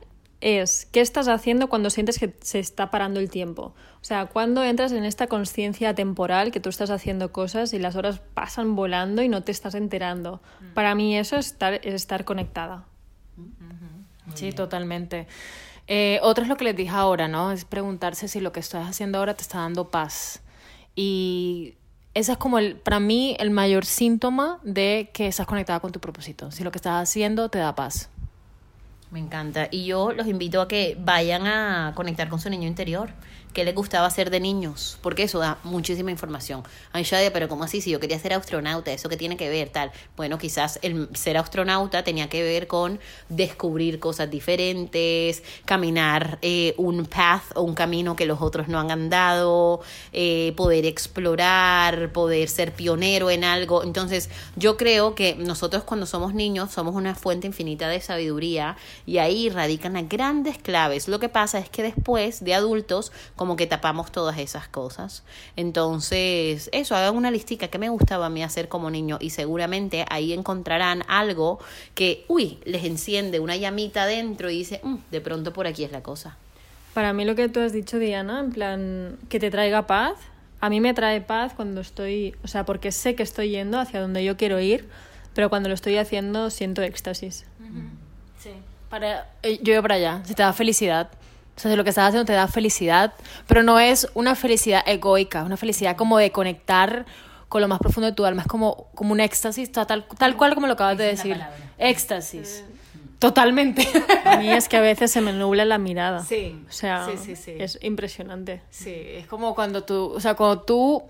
es 0.45 0.85
qué 0.85 1.01
estás 1.01 1.27
haciendo 1.27 1.69
cuando 1.69 1.89
sientes 1.89 2.19
que 2.19 2.35
se 2.39 2.59
está 2.59 2.91
parando 2.91 3.19
el 3.19 3.31
tiempo. 3.31 3.73
O 3.99 4.03
sea, 4.03 4.27
cuando 4.27 4.63
entras 4.63 4.91
en 4.91 5.03
esta 5.03 5.25
conciencia 5.25 5.95
temporal 5.95 6.51
que 6.51 6.59
tú 6.59 6.69
estás 6.69 6.91
haciendo 6.91 7.31
cosas 7.31 7.73
y 7.73 7.79
las 7.79 7.95
horas 7.95 8.21
pasan 8.35 8.75
volando 8.75 9.23
y 9.23 9.27
no 9.27 9.41
te 9.41 9.51
estás 9.51 9.73
enterando. 9.73 10.43
Mm. 10.61 10.73
Para 10.75 10.93
mí 10.93 11.17
eso 11.17 11.37
es 11.37 11.47
estar, 11.47 11.73
es 11.73 11.95
estar 11.95 12.25
conectada. 12.25 12.85
Sí, 14.35 14.51
totalmente. 14.51 15.27
Eh, 15.87 16.19
otro 16.21 16.43
es 16.43 16.47
lo 16.47 16.57
que 16.57 16.65
les 16.65 16.75
dije 16.75 16.93
ahora, 16.93 17.27
¿no? 17.27 17.51
Es 17.51 17.65
preguntarse 17.65 18.27
si 18.27 18.39
lo 18.39 18.51
que 18.51 18.59
estás 18.59 18.87
haciendo 18.87 19.17
ahora 19.17 19.33
te 19.33 19.41
está 19.41 19.59
dando 19.59 19.89
paz. 19.89 20.43
Y 20.95 21.73
ese 22.13 22.33
es 22.33 22.37
como 22.37 22.59
el, 22.59 22.75
para 22.75 22.99
mí 22.99 23.35
el 23.39 23.49
mayor 23.49 23.83
síntoma 23.83 24.59
de 24.63 25.09
que 25.11 25.25
estás 25.25 25.47
conectada 25.47 25.79
con 25.79 25.91
tu 25.91 25.99
propósito. 25.99 26.51
Si 26.51 26.63
lo 26.63 26.69
que 26.69 26.77
estás 26.77 27.01
haciendo 27.01 27.49
te 27.49 27.57
da 27.57 27.73
paz. 27.73 28.09
Me 29.11 29.19
encanta. 29.19 29.67
Y 29.71 29.85
yo 29.85 30.11
los 30.11 30.27
invito 30.27 30.61
a 30.61 30.67
que 30.67 30.97
vayan 30.99 31.47
a 31.47 31.93
conectar 31.95 32.27
con 32.29 32.39
su 32.39 32.49
niño 32.49 32.67
interior 32.67 33.09
qué 33.55 33.63
les 33.63 33.73
gustaba 33.73 34.05
hacer 34.05 34.29
de 34.29 34.41
niños, 34.41 34.99
porque 35.01 35.23
eso 35.23 35.39
da 35.39 35.57
muchísima 35.63 36.11
información. 36.11 36.63
Ay, 36.91 37.03
Shadia, 37.03 37.31
pero 37.31 37.47
¿cómo 37.47 37.63
así? 37.63 37.79
Si 37.79 37.89
yo 37.89 38.01
quería 38.01 38.19
ser 38.19 38.33
astronauta, 38.33 38.91
¿eso 38.91 39.07
qué 39.07 39.15
tiene 39.15 39.37
que 39.37 39.49
ver? 39.49 39.69
Tal. 39.69 39.91
Bueno, 40.17 40.37
quizás 40.37 40.77
el 40.81 41.09
ser 41.13 41.37
astronauta 41.37 42.03
tenía 42.03 42.27
que 42.27 42.43
ver 42.43 42.67
con 42.67 42.99
descubrir 43.29 43.99
cosas 43.99 44.29
diferentes, 44.29 45.41
caminar 45.63 46.37
eh, 46.41 46.75
un 46.77 47.05
path 47.05 47.43
o 47.55 47.61
un 47.61 47.75
camino 47.75 48.17
que 48.17 48.25
los 48.25 48.41
otros 48.41 48.67
no 48.67 48.77
han 48.77 48.91
andado, 48.91 49.79
eh, 50.11 50.53
poder 50.57 50.85
explorar, 50.85 52.11
poder 52.11 52.49
ser 52.49 52.73
pionero 52.73 53.31
en 53.31 53.45
algo. 53.45 53.83
Entonces, 53.83 54.29
yo 54.57 54.75
creo 54.75 55.15
que 55.15 55.35
nosotros 55.35 55.85
cuando 55.85 56.05
somos 56.05 56.33
niños 56.33 56.71
somos 56.71 56.93
una 56.93 57.15
fuente 57.15 57.47
infinita 57.47 57.87
de 57.87 58.01
sabiduría 58.01 58.75
y 59.05 59.19
ahí 59.19 59.49
radican 59.49 59.93
las 59.93 60.09
grandes 60.09 60.57
claves. 60.57 61.07
Lo 61.07 61.19
que 61.19 61.29
pasa 61.29 61.57
es 61.59 61.69
que 61.69 61.83
después 61.83 62.43
de 62.43 62.53
adultos, 62.53 63.13
como 63.37 63.44
que 63.55 63.67
tapamos 63.67 64.11
todas 64.11 64.39
esas 64.39 64.67
cosas. 64.67 65.23
Entonces, 65.55 66.69
eso, 66.73 66.95
hagan 66.95 67.15
una 67.15 67.29
listica 67.29 67.67
que 67.67 67.77
me 67.77 67.89
gustaba 67.89 68.25
a 68.25 68.29
mí 68.29 68.43
hacer 68.43 68.67
como 68.67 68.89
niño 68.89 69.19
y 69.21 69.29
seguramente 69.29 70.05
ahí 70.09 70.33
encontrarán 70.33 71.03
algo 71.07 71.59
que, 71.93 72.25
uy, 72.27 72.57
les 72.65 72.83
enciende 72.83 73.39
una 73.39 73.55
llamita 73.55 74.07
dentro 74.07 74.49
y 74.49 74.57
dice, 74.57 74.81
mm, 74.83 74.95
de 75.11 75.21
pronto 75.21 75.53
por 75.53 75.67
aquí 75.67 75.83
es 75.83 75.91
la 75.91 76.01
cosa. 76.01 76.37
Para 76.95 77.13
mí 77.13 77.25
lo 77.25 77.35
que 77.35 77.47
tú 77.49 77.59
has 77.59 77.73
dicho, 77.73 77.99
Diana, 77.99 78.39
en 78.39 78.51
plan, 78.51 79.17
que 79.29 79.39
te 79.39 79.51
traiga 79.51 79.85
paz, 79.85 80.17
a 80.61 80.69
mí 80.69 80.79
me 80.79 80.93
trae 80.93 81.21
paz 81.21 81.53
cuando 81.53 81.81
estoy, 81.81 82.35
o 82.43 82.47
sea, 82.47 82.65
porque 82.65 82.91
sé 82.91 83.15
que 83.15 83.21
estoy 83.21 83.49
yendo 83.49 83.79
hacia 83.79 84.01
donde 84.01 84.23
yo 84.23 84.35
quiero 84.37 84.59
ir, 84.59 84.89
pero 85.35 85.49
cuando 85.49 85.69
lo 85.69 85.75
estoy 85.75 85.97
haciendo 85.97 86.49
siento 86.49 86.81
éxtasis. 86.81 87.45
Sí. 88.39 88.51
Para, 88.89 89.29
eh, 89.43 89.59
yo 89.61 89.73
voy 89.73 89.81
para 89.81 89.95
allá, 89.95 90.21
si 90.25 90.33
te 90.33 90.43
da 90.43 90.53
felicidad. 90.53 91.09
O 91.55 91.59
sea, 91.59 91.71
si 91.71 91.77
lo 91.77 91.83
que 91.83 91.89
estás 91.89 92.09
haciendo 92.09 92.25
te 92.25 92.33
da 92.33 92.47
felicidad, 92.47 93.13
pero 93.47 93.63
no 93.63 93.79
es 93.79 94.07
una 94.13 94.35
felicidad 94.35 94.83
egoica, 94.85 95.43
una 95.43 95.57
felicidad 95.57 95.95
como 95.95 96.17
de 96.17 96.31
conectar 96.31 97.05
con 97.47 97.61
lo 97.61 97.67
más 97.67 97.79
profundo 97.79 98.07
de 98.07 98.13
tu 98.13 98.25
alma. 98.25 98.41
Es 98.41 98.47
como, 98.47 98.87
como 98.95 99.13
un 99.13 99.19
éxtasis, 99.19 99.71
tal, 99.71 100.05
tal 100.17 100.35
cual 100.35 100.53
como 100.53 100.67
lo 100.67 100.73
acabas 100.73 100.97
de 100.97 101.05
decir. 101.05 101.39
Éxtasis. 101.77 102.63
Totalmente. 103.19 103.87
A 104.25 104.37
mí 104.37 104.51
es 104.51 104.67
que 104.67 104.77
a 104.77 104.81
veces 104.81 105.11
se 105.11 105.21
me 105.21 105.31
nubla 105.31 105.63
la 105.63 105.77
mirada. 105.77 106.23
Sí. 106.23 106.61
O 106.67 106.71
sea, 106.71 107.07
es 107.09 107.79
impresionante. 107.81 108.61
Sí, 108.69 108.93
es 108.93 109.27
como 109.27 109.55
cuando 109.55 109.83
tú, 109.83 110.11
o 110.13 110.19
sea, 110.19 110.35
cuando 110.35 110.61
tú 110.61 111.03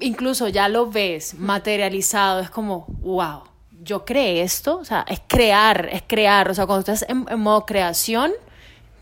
incluso 0.00 0.48
ya 0.48 0.68
lo 0.68 0.90
ves 0.90 1.34
materializado, 1.34 2.40
es 2.40 2.50
como, 2.50 2.86
wow, 3.00 3.42
yo 3.82 4.04
creé 4.04 4.42
esto, 4.42 4.78
o 4.78 4.84
sea, 4.84 5.04
es 5.08 5.20
crear, 5.26 5.88
es 5.90 6.02
crear, 6.06 6.50
o 6.50 6.54
sea, 6.54 6.66
cuando 6.66 6.80
estás 6.80 7.04
en 7.08 7.40
modo 7.40 7.66
creación, 7.66 8.32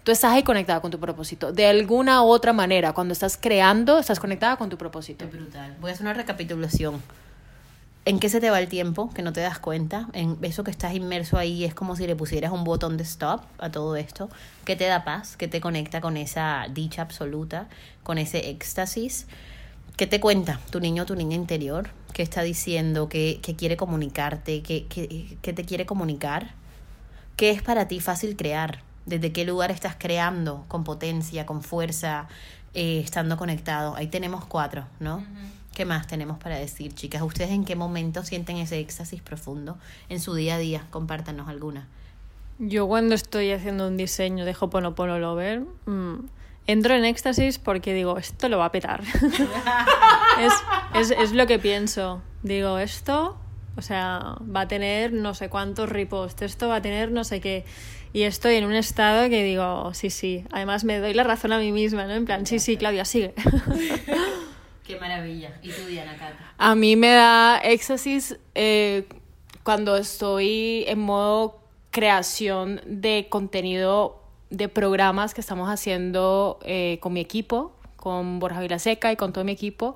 Tú 0.05 0.13
estás 0.13 0.33
ahí 0.33 0.43
conectada 0.43 0.81
con 0.81 0.91
tu 0.91 0.99
propósito. 0.99 1.53
De 1.53 1.67
alguna 1.67 2.23
u 2.23 2.29
otra 2.29 2.53
manera, 2.53 2.93
cuando 2.93 3.13
estás 3.13 3.37
creando, 3.37 3.99
estás 3.99 4.19
conectada 4.19 4.57
con 4.57 4.71
tu 4.71 4.79
propósito. 4.79 5.27
Es 5.27 5.33
brutal. 5.33 5.77
Voy 5.81 5.91
a 5.91 5.95
hacer 5.95 6.07
una 6.07 6.15
recapitulación. 6.15 7.03
¿En 8.07 8.19
qué 8.19 8.31
se 8.31 8.41
te 8.41 8.49
va 8.49 8.59
el 8.59 8.69
tiempo 8.69 9.11
que 9.11 9.21
no 9.21 9.35
te 9.35 9.41
das 9.41 9.59
cuenta? 9.59 10.09
En 10.15 10.39
eso 10.41 10.65
que 10.65 10.71
estás 10.71 10.95
inmerso 10.95 11.37
ahí 11.37 11.65
es 11.65 11.75
como 11.75 11.97
si 11.97 12.07
le 12.07 12.17
pusieras 12.17 12.51
un 12.51 12.65
botón 12.65 12.97
de 12.97 13.03
stop 13.03 13.43
a 13.59 13.71
todo 13.71 13.95
esto. 13.95 14.31
¿Qué 14.65 14.75
te 14.75 14.87
da 14.87 15.05
paz? 15.05 15.37
¿Qué 15.37 15.49
te 15.49 15.61
conecta 15.61 16.01
con 16.01 16.17
esa 16.17 16.67
dicha 16.73 17.03
absoluta? 17.03 17.69
Con 18.03 18.17
ese 18.17 18.49
éxtasis. 18.49 19.27
¿Qué 19.99 20.07
te 20.07 20.19
cuenta 20.19 20.61
tu 20.71 20.81
niño 20.81 21.03
o 21.03 21.07
tu 21.07 21.15
niña 21.15 21.37
interior? 21.37 21.91
¿Qué 22.15 22.23
está 22.23 22.41
diciendo? 22.41 23.11
¿Qué, 23.11 23.39
qué 23.43 23.55
quiere 23.55 23.77
comunicarte? 23.77 24.63
¿Qué, 24.63 24.87
qué, 24.87 25.37
¿Qué 25.43 25.53
te 25.53 25.65
quiere 25.67 25.85
comunicar? 25.85 26.55
¿Qué 27.37 27.51
es 27.51 27.63
para 27.63 27.87
ti 27.87 28.01
fácil 28.01 28.35
crear? 28.35 28.83
Desde 29.11 29.33
qué 29.33 29.45
lugar 29.45 29.71
estás 29.71 29.97
creando 29.99 30.65
con 30.69 30.85
potencia, 30.85 31.45
con 31.45 31.63
fuerza, 31.63 32.29
eh, 32.73 33.01
estando 33.05 33.37
conectado. 33.37 33.97
Ahí 33.97 34.07
tenemos 34.07 34.45
cuatro, 34.47 34.87
¿no? 35.01 35.25
¿Qué 35.75 35.85
más 35.85 36.07
tenemos 36.07 36.39
para 36.39 36.57
decir, 36.57 36.95
chicas? 36.95 37.21
¿Ustedes 37.23 37.51
en 37.51 37.65
qué 37.65 37.75
momento 37.75 38.25
sienten 38.25 38.57
ese 38.57 38.79
éxtasis 38.79 39.21
profundo 39.21 39.77
en 40.09 40.21
su 40.21 40.35
día 40.35 40.55
a 40.55 40.59
día? 40.59 40.87
Compártanos 40.91 41.49
alguna. 41.49 41.89
Yo 42.59 42.87
cuando 42.87 43.15
estoy 43.15 43.51
haciendo 43.51 43.89
un 43.89 43.97
diseño 43.97 44.45
de 44.45 44.55
Hoponopono 44.59 45.19
Lover, 45.19 45.61
mm, 45.87 46.15
entro 46.67 46.95
en 46.95 47.05
éxtasis 47.05 47.59
porque 47.59 47.93
digo, 47.93 48.17
esto 48.17 48.49
lo 48.49 48.59
va 48.59 48.67
a 48.67 48.73
petar. 48.73 49.03
es, 50.41 50.53
es, 50.95 51.11
es 51.11 51.33
lo 51.33 51.47
que 51.47 51.59
pienso. 51.59 52.23
Digo, 52.43 52.79
esto, 52.79 53.37
o 53.77 53.83
sea, 53.83 54.37
va 54.45 54.63
a 54.63 54.69
tener 54.69 55.13
no 55.13 55.35
sé 55.35 55.49
cuántos 55.49 55.89
reposts, 55.89 56.43
esto 56.43 56.69
va 56.69 56.77
a 56.77 56.83
tener 56.83 57.11
no 57.11 57.25
sé 57.25 57.41
qué. 57.41 57.65
Y 58.13 58.23
estoy 58.23 58.57
en 58.57 58.65
un 58.65 58.75
estado 58.75 59.29
que 59.29 59.45
digo, 59.45 59.95
sí, 59.95 60.11
sí. 60.11 60.45
Además 60.51 60.83
me 60.83 60.99
doy 60.99 61.15
la 61.15 61.23
razón 61.23 61.53
a 61.53 61.59
mí 61.59 61.71
misma, 61.71 62.07
¿no? 62.07 62.15
En 62.15 62.25
plan, 62.25 62.45
sí, 62.45 62.59
sí, 62.59 62.77
Claudia, 62.77 63.05
sigue. 63.05 63.35
Qué 64.85 64.99
maravilla. 64.99 65.53
¿Y 65.63 65.71
tú, 65.71 65.87
Diana 65.87 66.17
Cata? 66.17 66.55
A 66.59 66.75
mí 66.75 66.97
me 66.97 67.11
da 67.11 67.59
éxtasis 67.59 68.37
eh, 68.57 69.07
cuando 69.63 69.97
estoy 69.97 70.85
en 70.89 70.99
modo 70.99 71.61
creación 71.93 72.81
de 72.85 73.29
contenido 73.31 74.21
de 74.51 74.69
programas 74.69 75.33
que 75.33 75.41
estamos 75.41 75.69
haciendo 75.69 76.59
eh, 76.65 76.99
con 77.01 77.13
mi 77.13 77.21
equipo, 77.21 77.77
con 77.97 78.41
Borja 78.41 78.61
Vilaseca 78.61 79.13
y 79.13 79.17
con 79.17 79.33
todo 79.33 79.45
mi 79.45 79.53
equipo. 79.53 79.95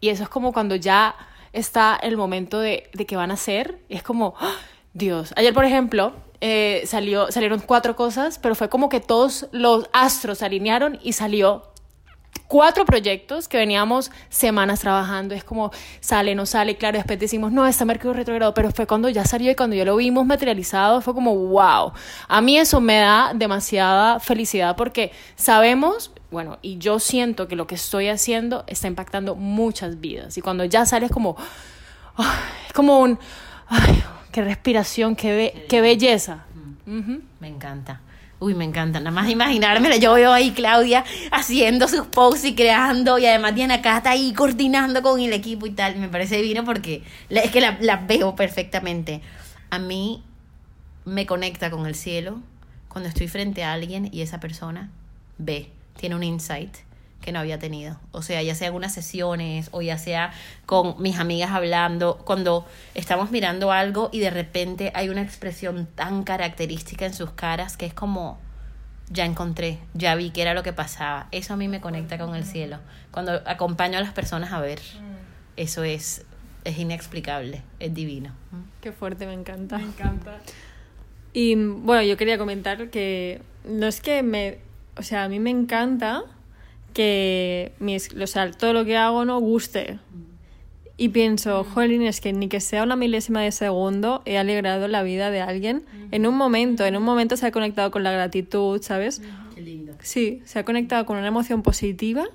Y 0.00 0.08
eso 0.08 0.22
es 0.22 0.30
como 0.30 0.54
cuando 0.54 0.76
ya 0.76 1.14
está 1.52 1.98
el 2.02 2.16
momento 2.16 2.58
de, 2.58 2.88
de 2.94 3.04
que 3.04 3.16
van 3.16 3.30
a 3.30 3.34
hacer. 3.34 3.78
Es 3.90 4.02
como, 4.02 4.34
¡ah! 4.38 4.56
Dios. 4.92 5.32
Ayer, 5.36 5.54
por 5.54 5.64
ejemplo, 5.64 6.12
eh, 6.40 6.82
salió, 6.86 7.30
salieron 7.30 7.60
cuatro 7.60 7.96
cosas, 7.96 8.38
pero 8.38 8.54
fue 8.54 8.68
como 8.68 8.88
que 8.88 9.00
todos 9.00 9.46
los 9.52 9.88
astros 9.92 10.38
se 10.38 10.46
alinearon 10.46 10.98
y 11.02 11.12
salió 11.12 11.70
cuatro 12.50 12.84
proyectos 12.84 13.46
que 13.46 13.58
veníamos 13.58 14.10
semanas 14.28 14.80
trabajando. 14.80 15.34
Es 15.34 15.44
como 15.44 15.70
sale, 16.00 16.34
no 16.34 16.46
sale, 16.46 16.76
claro. 16.76 16.98
Después 16.98 17.18
decimos, 17.18 17.52
no, 17.52 17.66
está 17.66 17.84
Mercurio 17.84 18.14
retrogrado, 18.14 18.54
pero 18.54 18.72
fue 18.72 18.86
cuando 18.86 19.08
ya 19.08 19.24
salió 19.24 19.52
y 19.52 19.54
cuando 19.54 19.76
ya 19.76 19.84
lo 19.84 19.96
vimos 19.96 20.26
materializado, 20.26 21.00
fue 21.00 21.14
como, 21.14 21.34
wow. 21.36 21.92
A 22.26 22.40
mí 22.40 22.58
eso 22.58 22.80
me 22.80 22.98
da 22.98 23.32
demasiada 23.34 24.18
felicidad 24.18 24.76
porque 24.76 25.12
sabemos, 25.36 26.10
bueno, 26.30 26.58
y 26.60 26.78
yo 26.78 26.98
siento 26.98 27.46
que 27.46 27.54
lo 27.54 27.68
que 27.68 27.76
estoy 27.76 28.08
haciendo 28.08 28.64
está 28.66 28.88
impactando 28.88 29.36
muchas 29.36 30.00
vidas. 30.00 30.36
Y 30.36 30.40
cuando 30.40 30.64
ya 30.64 30.86
sale 30.86 31.06
es 31.06 31.12
como, 31.12 31.36
ah, 32.16 32.40
es 32.66 32.72
como 32.72 32.98
un, 32.98 33.18
qué 34.32 34.42
respiración, 34.42 35.16
qué, 35.16 35.34
be- 35.36 35.66
qué 35.68 35.80
belleza. 35.80 36.44
Ujú. 36.86 37.20
Me 37.40 37.48
encanta. 37.48 38.00
Uy, 38.38 38.54
me 38.54 38.64
encanta. 38.64 38.98
Nada 39.00 39.10
más 39.10 39.28
imaginármela. 39.28 39.96
Yo 39.96 40.14
veo 40.14 40.32
ahí 40.32 40.52
Claudia 40.52 41.04
haciendo 41.30 41.88
sus 41.88 42.06
posts 42.06 42.44
y 42.46 42.54
creando. 42.54 43.18
Y 43.18 43.26
además 43.26 43.54
Diana 43.54 43.82
Cata 43.82 44.10
ahí 44.10 44.32
coordinando 44.32 45.02
con 45.02 45.20
el 45.20 45.32
equipo 45.34 45.66
y 45.66 45.70
tal. 45.72 45.96
Me 45.96 46.08
parece 46.08 46.36
divino 46.38 46.64
porque 46.64 47.02
es 47.28 47.50
que 47.50 47.60
la, 47.60 47.76
la 47.80 47.96
veo 47.96 48.34
perfectamente. 48.34 49.20
A 49.68 49.78
mí 49.78 50.24
me 51.04 51.26
conecta 51.26 51.70
con 51.70 51.86
el 51.86 51.94
cielo 51.94 52.40
cuando 52.88 53.08
estoy 53.08 53.28
frente 53.28 53.62
a 53.62 53.72
alguien 53.72 54.08
y 54.10 54.22
esa 54.22 54.40
persona 54.40 54.90
ve, 55.38 55.70
tiene 55.98 56.14
un 56.16 56.22
insight 56.22 56.74
que 57.20 57.32
no 57.32 57.38
había 57.38 57.58
tenido. 57.58 57.98
O 58.12 58.22
sea, 58.22 58.42
ya 58.42 58.54
sea 58.54 58.68
en 58.68 58.74
unas 58.74 58.94
sesiones 58.94 59.68
o 59.72 59.82
ya 59.82 59.98
sea 59.98 60.32
con 60.66 61.00
mis 61.00 61.18
amigas 61.18 61.50
hablando, 61.50 62.18
cuando 62.24 62.66
estamos 62.94 63.30
mirando 63.30 63.72
algo 63.72 64.08
y 64.12 64.20
de 64.20 64.30
repente 64.30 64.90
hay 64.94 65.08
una 65.08 65.22
expresión 65.22 65.86
tan 65.94 66.22
característica 66.22 67.06
en 67.06 67.14
sus 67.14 67.30
caras 67.30 67.76
que 67.76 67.86
es 67.86 67.94
como, 67.94 68.38
ya 69.10 69.24
encontré, 69.24 69.78
ya 69.92 70.14
vi 70.14 70.30
qué 70.30 70.42
era 70.42 70.54
lo 70.54 70.62
que 70.62 70.72
pasaba. 70.72 71.28
Eso 71.32 71.54
a 71.54 71.56
mí 71.56 71.68
me 71.68 71.80
conecta 71.80 72.16
con 72.18 72.34
el 72.34 72.44
cielo. 72.44 72.78
Cuando 73.10 73.42
acompaño 73.44 73.98
a 73.98 74.00
las 74.00 74.12
personas 74.12 74.52
a 74.52 74.60
ver, 74.60 74.80
eso 75.56 75.84
es, 75.84 76.24
es 76.64 76.78
inexplicable, 76.78 77.62
es 77.80 77.92
divino. 77.92 78.32
Qué 78.80 78.92
fuerte, 78.92 79.26
me 79.26 79.34
encanta. 79.34 79.78
Me 79.78 79.84
encanta. 79.84 80.38
Y 81.32 81.54
bueno, 81.54 82.02
yo 82.02 82.16
quería 82.16 82.38
comentar 82.38 82.90
que 82.90 83.42
no 83.64 83.86
es 83.86 84.00
que 84.00 84.22
me. 84.22 84.58
O 84.96 85.02
sea, 85.02 85.24
a 85.24 85.28
mí 85.28 85.38
me 85.38 85.50
encanta 85.50 86.24
que 86.92 87.72
mis, 87.78 88.14
o 88.14 88.26
sea, 88.26 88.50
todo 88.50 88.72
lo 88.72 88.84
que 88.84 88.96
hago 88.96 89.24
no 89.24 89.38
guste. 89.40 89.98
Y 90.96 91.08
pienso, 91.08 91.64
jolín, 91.64 92.02
es 92.02 92.20
que 92.20 92.32
ni 92.34 92.48
que 92.48 92.60
sea 92.60 92.82
una 92.82 92.94
milésima 92.94 93.40
de 93.40 93.52
segundo 93.52 94.20
he 94.26 94.36
alegrado 94.36 94.86
la 94.86 95.02
vida 95.02 95.30
de 95.30 95.40
alguien 95.40 95.82
en 96.10 96.26
un 96.26 96.36
momento. 96.36 96.84
En 96.84 96.94
un 96.94 97.02
momento 97.02 97.38
se 97.38 97.46
ha 97.46 97.52
conectado 97.52 97.90
con 97.90 98.02
la 98.02 98.12
gratitud, 98.12 98.82
¿sabes? 98.82 99.22
Qué 99.54 99.62
lindo. 99.62 99.94
Sí, 100.02 100.42
se 100.44 100.58
ha 100.58 100.64
conectado 100.66 101.06
con 101.06 101.16
una 101.16 101.28
emoción 101.28 101.62
positiva 101.62 102.26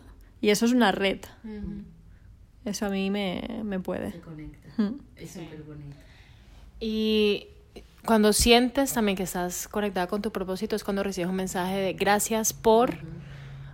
y 0.42 0.50
eso 0.50 0.66
es 0.66 0.72
una 0.72 0.92
red. 0.92 1.20
Eso 2.66 2.88
a 2.88 2.90
mí 2.90 3.12
me, 3.12 3.44
me 3.64 3.80
puede. 3.80 4.20
conecta. 4.22 4.82
Mm. 4.82 5.00
Es 5.16 5.32
súper 5.32 5.62
bonito. 5.62 5.96
Y 6.80 7.48
cuando 8.04 8.34
sientes 8.34 8.94
también 8.94 9.16
que 9.16 9.24
estás 9.24 9.68
conectada 9.68 10.08
con 10.08 10.24
tu 10.24 10.32
propósito 10.32 10.76
es 10.76 10.84
cuando 10.84 11.04
recibes 11.04 11.30
un 11.30 11.36
mensaje 11.36 11.76
de 11.78 11.94
gracias 11.94 12.54
por... 12.54 12.98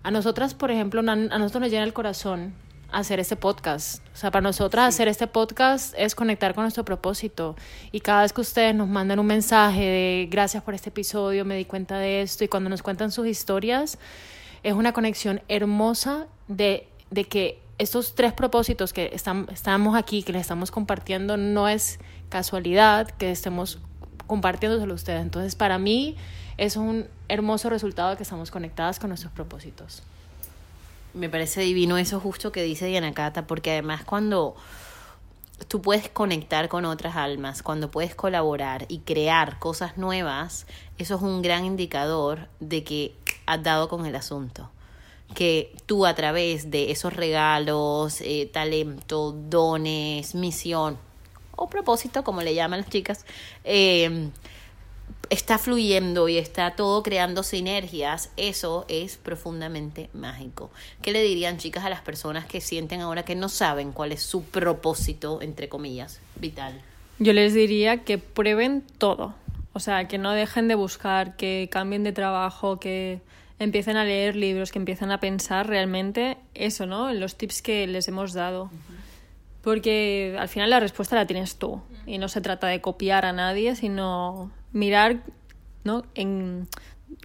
A 0.03 0.11
nosotras, 0.11 0.53
por 0.53 0.71
ejemplo, 0.71 1.01
a 1.01 1.15
nosotros 1.15 1.61
nos 1.61 1.71
llena 1.71 1.83
el 1.83 1.93
corazón 1.93 2.53
hacer 2.91 3.19
este 3.19 3.35
podcast. 3.35 4.05
O 4.13 4.17
sea, 4.17 4.31
para 4.31 4.41
nosotras 4.41 4.93
hacer 4.93 5.07
este 5.07 5.27
podcast 5.27 5.93
es 5.97 6.15
conectar 6.15 6.53
con 6.53 6.63
nuestro 6.63 6.83
propósito. 6.83 7.55
Y 7.91 8.01
cada 8.01 8.23
vez 8.23 8.33
que 8.33 8.41
ustedes 8.41 8.75
nos 8.75 8.87
mandan 8.87 9.19
un 9.19 9.25
mensaje 9.25 9.81
de 9.81 10.27
gracias 10.29 10.63
por 10.63 10.73
este 10.73 10.89
episodio, 10.89 11.45
me 11.45 11.55
di 11.55 11.65
cuenta 11.65 11.97
de 11.97 12.21
esto, 12.21 12.43
y 12.43 12.47
cuando 12.47 12.69
nos 12.69 12.81
cuentan 12.81 13.11
sus 13.11 13.27
historias, 13.27 13.97
es 14.63 14.73
una 14.73 14.93
conexión 14.93 15.41
hermosa 15.47 16.27
de, 16.47 16.87
de 17.09 17.23
que 17.25 17.61
estos 17.77 18.13
tres 18.13 18.33
propósitos 18.33 18.93
que 18.93 19.09
están, 19.13 19.47
estamos 19.51 19.95
aquí, 19.95 20.21
que 20.23 20.33
les 20.33 20.41
estamos 20.41 20.69
compartiendo, 20.69 21.37
no 21.37 21.67
es 21.67 21.99
casualidad 22.29 23.09
que 23.09 23.31
estemos 23.31 23.79
compartiéndoselo 24.27 24.93
a 24.93 24.95
ustedes. 24.95 25.21
Entonces, 25.21 25.55
para 25.55 25.77
mí 25.77 26.15
es 26.61 26.75
un 26.75 27.07
hermoso 27.27 27.71
resultado 27.71 28.11
de 28.11 28.17
que 28.17 28.23
estamos 28.23 28.51
conectadas 28.51 28.99
con 28.99 29.09
nuestros 29.09 29.33
propósitos. 29.33 30.03
Me 31.15 31.27
parece 31.27 31.61
divino 31.61 31.97
eso 31.97 32.19
justo 32.19 32.51
que 32.51 32.61
dice 32.61 32.85
Diana 32.85 33.15
Cata, 33.15 33.47
porque 33.47 33.71
además 33.71 34.03
cuando 34.05 34.55
tú 35.67 35.81
puedes 35.81 36.07
conectar 36.09 36.69
con 36.69 36.85
otras 36.85 37.15
almas, 37.15 37.63
cuando 37.63 37.89
puedes 37.89 38.13
colaborar 38.13 38.85
y 38.89 38.99
crear 38.99 39.57
cosas 39.57 39.97
nuevas, 39.97 40.67
eso 40.99 41.15
es 41.15 41.21
un 41.23 41.41
gran 41.41 41.65
indicador 41.65 42.47
de 42.59 42.83
que 42.83 43.15
has 43.47 43.63
dado 43.63 43.89
con 43.89 44.05
el 44.05 44.15
asunto. 44.15 44.69
Que 45.33 45.75
tú 45.87 46.05
a 46.05 46.13
través 46.13 46.69
de 46.69 46.91
esos 46.91 47.15
regalos, 47.15 48.21
eh, 48.21 48.47
talento, 48.53 49.31
dones, 49.31 50.35
misión 50.35 50.99
o 51.55 51.67
propósito, 51.67 52.23
como 52.23 52.43
le 52.43 52.53
llaman 52.53 52.81
las 52.81 52.89
chicas, 52.89 53.25
eh, 53.63 54.29
está 55.29 55.57
fluyendo 55.57 56.27
y 56.27 56.37
está 56.37 56.75
todo 56.75 57.03
creando 57.03 57.43
sinergias, 57.43 58.31
eso 58.37 58.85
es 58.87 59.17
profundamente 59.17 60.09
mágico. 60.13 60.71
¿Qué 61.01 61.11
le 61.11 61.23
dirían 61.23 61.57
chicas 61.57 61.85
a 61.85 61.89
las 61.89 62.01
personas 62.01 62.45
que 62.45 62.61
sienten 62.61 63.01
ahora 63.01 63.23
que 63.23 63.35
no 63.35 63.49
saben 63.49 63.91
cuál 63.91 64.11
es 64.11 64.21
su 64.21 64.43
propósito, 64.43 65.41
entre 65.41 65.69
comillas, 65.69 66.19
vital? 66.35 66.81
Yo 67.19 67.33
les 67.33 67.53
diría 67.53 68.03
que 68.03 68.17
prueben 68.17 68.83
todo. 68.97 69.35
O 69.73 69.79
sea, 69.79 70.07
que 70.07 70.17
no 70.17 70.31
dejen 70.33 70.67
de 70.67 70.75
buscar, 70.75 71.37
que 71.37 71.69
cambien 71.71 72.03
de 72.03 72.11
trabajo, 72.11 72.79
que 72.79 73.21
empiecen 73.57 73.95
a 73.95 74.03
leer 74.03 74.35
libros, 74.35 74.71
que 74.71 74.79
empiecen 74.79 75.11
a 75.11 75.19
pensar 75.19 75.67
realmente 75.67 76.37
eso, 76.55 76.85
¿no? 76.87 77.09
En 77.09 77.19
los 77.19 77.37
tips 77.37 77.61
que 77.61 77.87
les 77.87 78.07
hemos 78.07 78.33
dado. 78.33 78.69
Porque 79.61 80.35
al 80.39 80.49
final 80.49 80.71
la 80.71 80.79
respuesta 80.79 81.15
la 81.15 81.27
tienes 81.27 81.55
tú. 81.55 81.81
Y 82.05 82.17
no 82.17 82.27
se 82.27 82.41
trata 82.41 82.67
de 82.67 82.81
copiar 82.81 83.25
a 83.25 83.31
nadie, 83.31 83.75
sino 83.75 84.51
mirar, 84.71 85.23
¿no? 85.83 86.03
En 86.15 86.67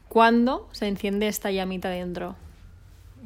cuándo 0.09 0.69
se 0.73 0.89
enciende 0.89 1.29
esta 1.29 1.51
llamita 1.51 1.89
dentro. 1.89 2.37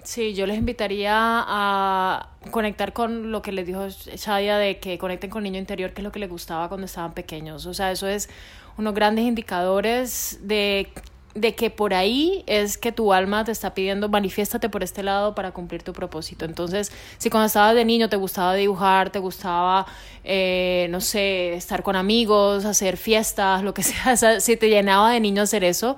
Sí, 0.03 0.35
yo 0.35 0.47
les 0.47 0.57
invitaría 0.57 1.13
a 1.15 2.31
conectar 2.51 2.93
con 2.93 3.31
lo 3.31 3.43
que 3.43 3.53
les 3.53 3.67
dijo 3.67 3.87
Shadia 3.89 4.57
de 4.57 4.79
que 4.79 4.97
conecten 4.99 5.31
con 5.31 5.45
el 5.45 5.53
niño 5.53 5.61
interior, 5.61 5.93
que 5.93 6.01
es 6.01 6.05
lo 6.05 6.13
que 6.13 6.19
les 6.19 6.31
gustaba 6.31 6.69
cuando 6.69 6.87
estaban 6.87 7.13
pequeños. 7.13 7.67
O 7.67 7.75
sea, 7.75 7.91
eso 7.91 8.09
es 8.09 8.31
unos 8.79 8.95
grandes 8.95 9.25
indicadores 9.27 10.39
de, 10.43 10.91
de 11.35 11.55
que 11.55 11.71
por 11.71 11.95
ahí 11.95 12.43
es 12.47 12.77
que 12.77 12.93
tu 12.93 13.13
alma 13.13 13.45
te 13.45 13.53
está 13.53 13.73
pidiendo, 13.73 14.09
manifiéstate 14.09 14.69
por 14.69 14.83
este 14.83 15.03
lado 15.03 15.35
para 15.35 15.53
cumplir 15.53 15.83
tu 15.83 15.93
propósito. 15.93 16.45
Entonces, 16.45 16.91
si 17.19 17.31
cuando 17.31 17.47
estabas 17.47 17.75
de 17.75 17.85
niño 17.85 18.09
te 18.09 18.17
gustaba 18.17 18.55
dibujar, 18.55 19.11
te 19.11 19.21
gustaba, 19.21 19.87
eh, 20.25 20.89
no 20.91 21.01
sé, 21.01 21.55
estar 21.55 21.83
con 21.83 21.97
amigos, 21.97 22.65
hacer 22.65 22.97
fiestas, 22.97 23.63
lo 23.63 23.75
que 23.75 23.83
sea, 23.85 24.41
si 24.41 24.57
te 24.57 24.69
llenaba 24.69 25.13
de 25.13 25.21
niño 25.21 25.43
hacer 25.43 25.65
eso, 25.65 25.97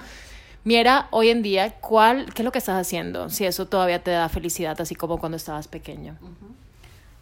Mira, 0.65 1.09
hoy 1.11 1.31
en 1.31 1.43
día, 1.43 1.75
¿cuál, 1.81 2.33
¿qué 2.33 2.43
es 2.43 2.45
lo 2.45 2.53
que 2.53 2.59
estás 2.59 2.81
haciendo? 2.81 3.29
Si 3.31 3.45
eso 3.45 3.67
todavía 3.67 4.01
te 4.01 4.13
da 4.13 4.29
felicidad, 4.29 4.81
así 4.81 4.95
como 4.95 5.19
cuando 5.19 5.35
estabas 5.37 5.67
pequeño. 5.67 6.17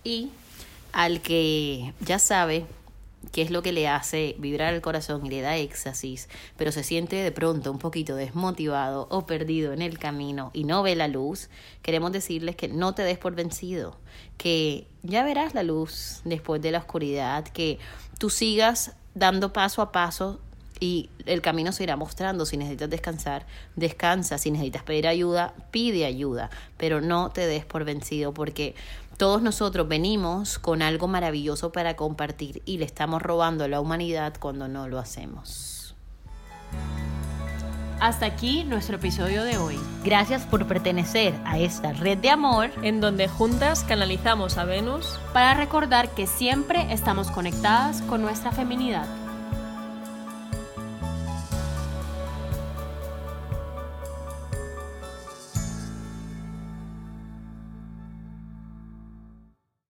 Y 0.05 0.29
al 0.92 1.23
que 1.23 1.94
ya 2.01 2.18
sabe 2.18 2.66
qué 3.33 3.42
es 3.42 3.50
lo 3.50 3.62
que 3.62 3.72
le 3.72 3.88
hace 3.88 4.35
vibrar 4.38 4.74
el 4.74 4.80
corazón 4.80 5.26
y 5.26 5.30
le 5.30 5.40
da 5.40 5.56
éxtasis, 5.56 6.28
pero 6.56 6.72
se 6.72 6.83
siente 6.83 7.16
de 7.16 7.33
pronto 7.33 7.70
un 7.70 7.78
poquito 7.78 8.16
desmotivado 8.16 9.06
o 9.11 9.26
perdido 9.26 9.72
en 9.72 9.83
el 9.83 9.98
camino 9.98 10.50
y 10.54 10.64
no 10.64 10.83
ve 10.83 10.96
la 10.96 11.09
luz, 11.09 11.50
queremos 11.83 12.12
decirles 12.12 12.56
que 12.56 12.68
no 12.68 12.94
te 12.94 13.02
des 13.02 13.18
por 13.18 13.35
vencido, 13.35 13.96
que 14.37 14.87
ya 15.02 15.22
verás 15.24 15.54
la 15.54 15.62
luz 15.62 16.22
después 16.24 16.62
de 16.62 16.72
la 16.72 16.78
oscuridad, 16.78 17.44
que 17.44 17.78
tú 18.18 18.30
sigas 18.30 18.96
dando 19.14 19.52
paso 19.52 19.83
a 19.83 19.92
paso 19.92 20.40
y 20.81 21.11
el 21.27 21.43
camino 21.43 21.71
se 21.73 21.85
irá 21.85 21.97
mostrando. 21.97 22.47
Si 22.47 22.57
necesitas 22.57 22.90
descansar, 22.90 23.47
descansa. 23.77 24.38
Si 24.38 24.51
necesitas 24.51 24.83
pedir 24.83 25.07
ayuda, 25.07 25.55
pide 25.71 26.07
ayuda. 26.07 26.51
Pero 26.79 27.01
no 27.01 27.31
te 27.31 27.47
des 27.47 27.64
por 27.66 27.85
vencido 27.85 28.33
porque 28.33 28.75
todos 29.19 29.43
nosotros 29.43 29.87
venimos 29.87 30.59
con 30.59 30.81
algo 30.81 31.07
maravilloso 31.07 31.71
para 31.73 31.95
compartir 31.95 32.62
y 32.64 32.79
le 32.79 32.87
estamos 32.87 33.21
robando 33.21 33.64
a 33.64 33.69
la 33.69 33.81
humanidad 33.81 34.35
cuando 34.40 34.66
no 34.66 34.88
lo 34.88 34.99
hacemos. 34.99 35.95
Hasta 38.01 38.25
aquí 38.25 38.64
nuestro 38.64 38.97
episodio 38.97 39.45
de 39.45 39.59
hoy. 39.59 39.79
Gracias 40.03 40.47
por 40.47 40.66
pertenecer 40.66 41.35
a 41.45 41.59
esta 41.59 41.93
red 41.93 42.16
de 42.16 42.31
amor 42.31 42.71
En 42.83 43.03
donde 43.03 43.29
juntas 43.29 43.85
canalizamos 43.85 44.57
a 44.57 44.64
Venus 44.64 45.19
Para 45.35 45.53
recordar 45.53 46.09
que 46.09 46.27
siempre 46.27 46.90
estamos 46.95 47.31
conectadas 47.31 48.01
con 48.03 48.23
nuestra 48.23 48.53
feminidad. 48.53 49.07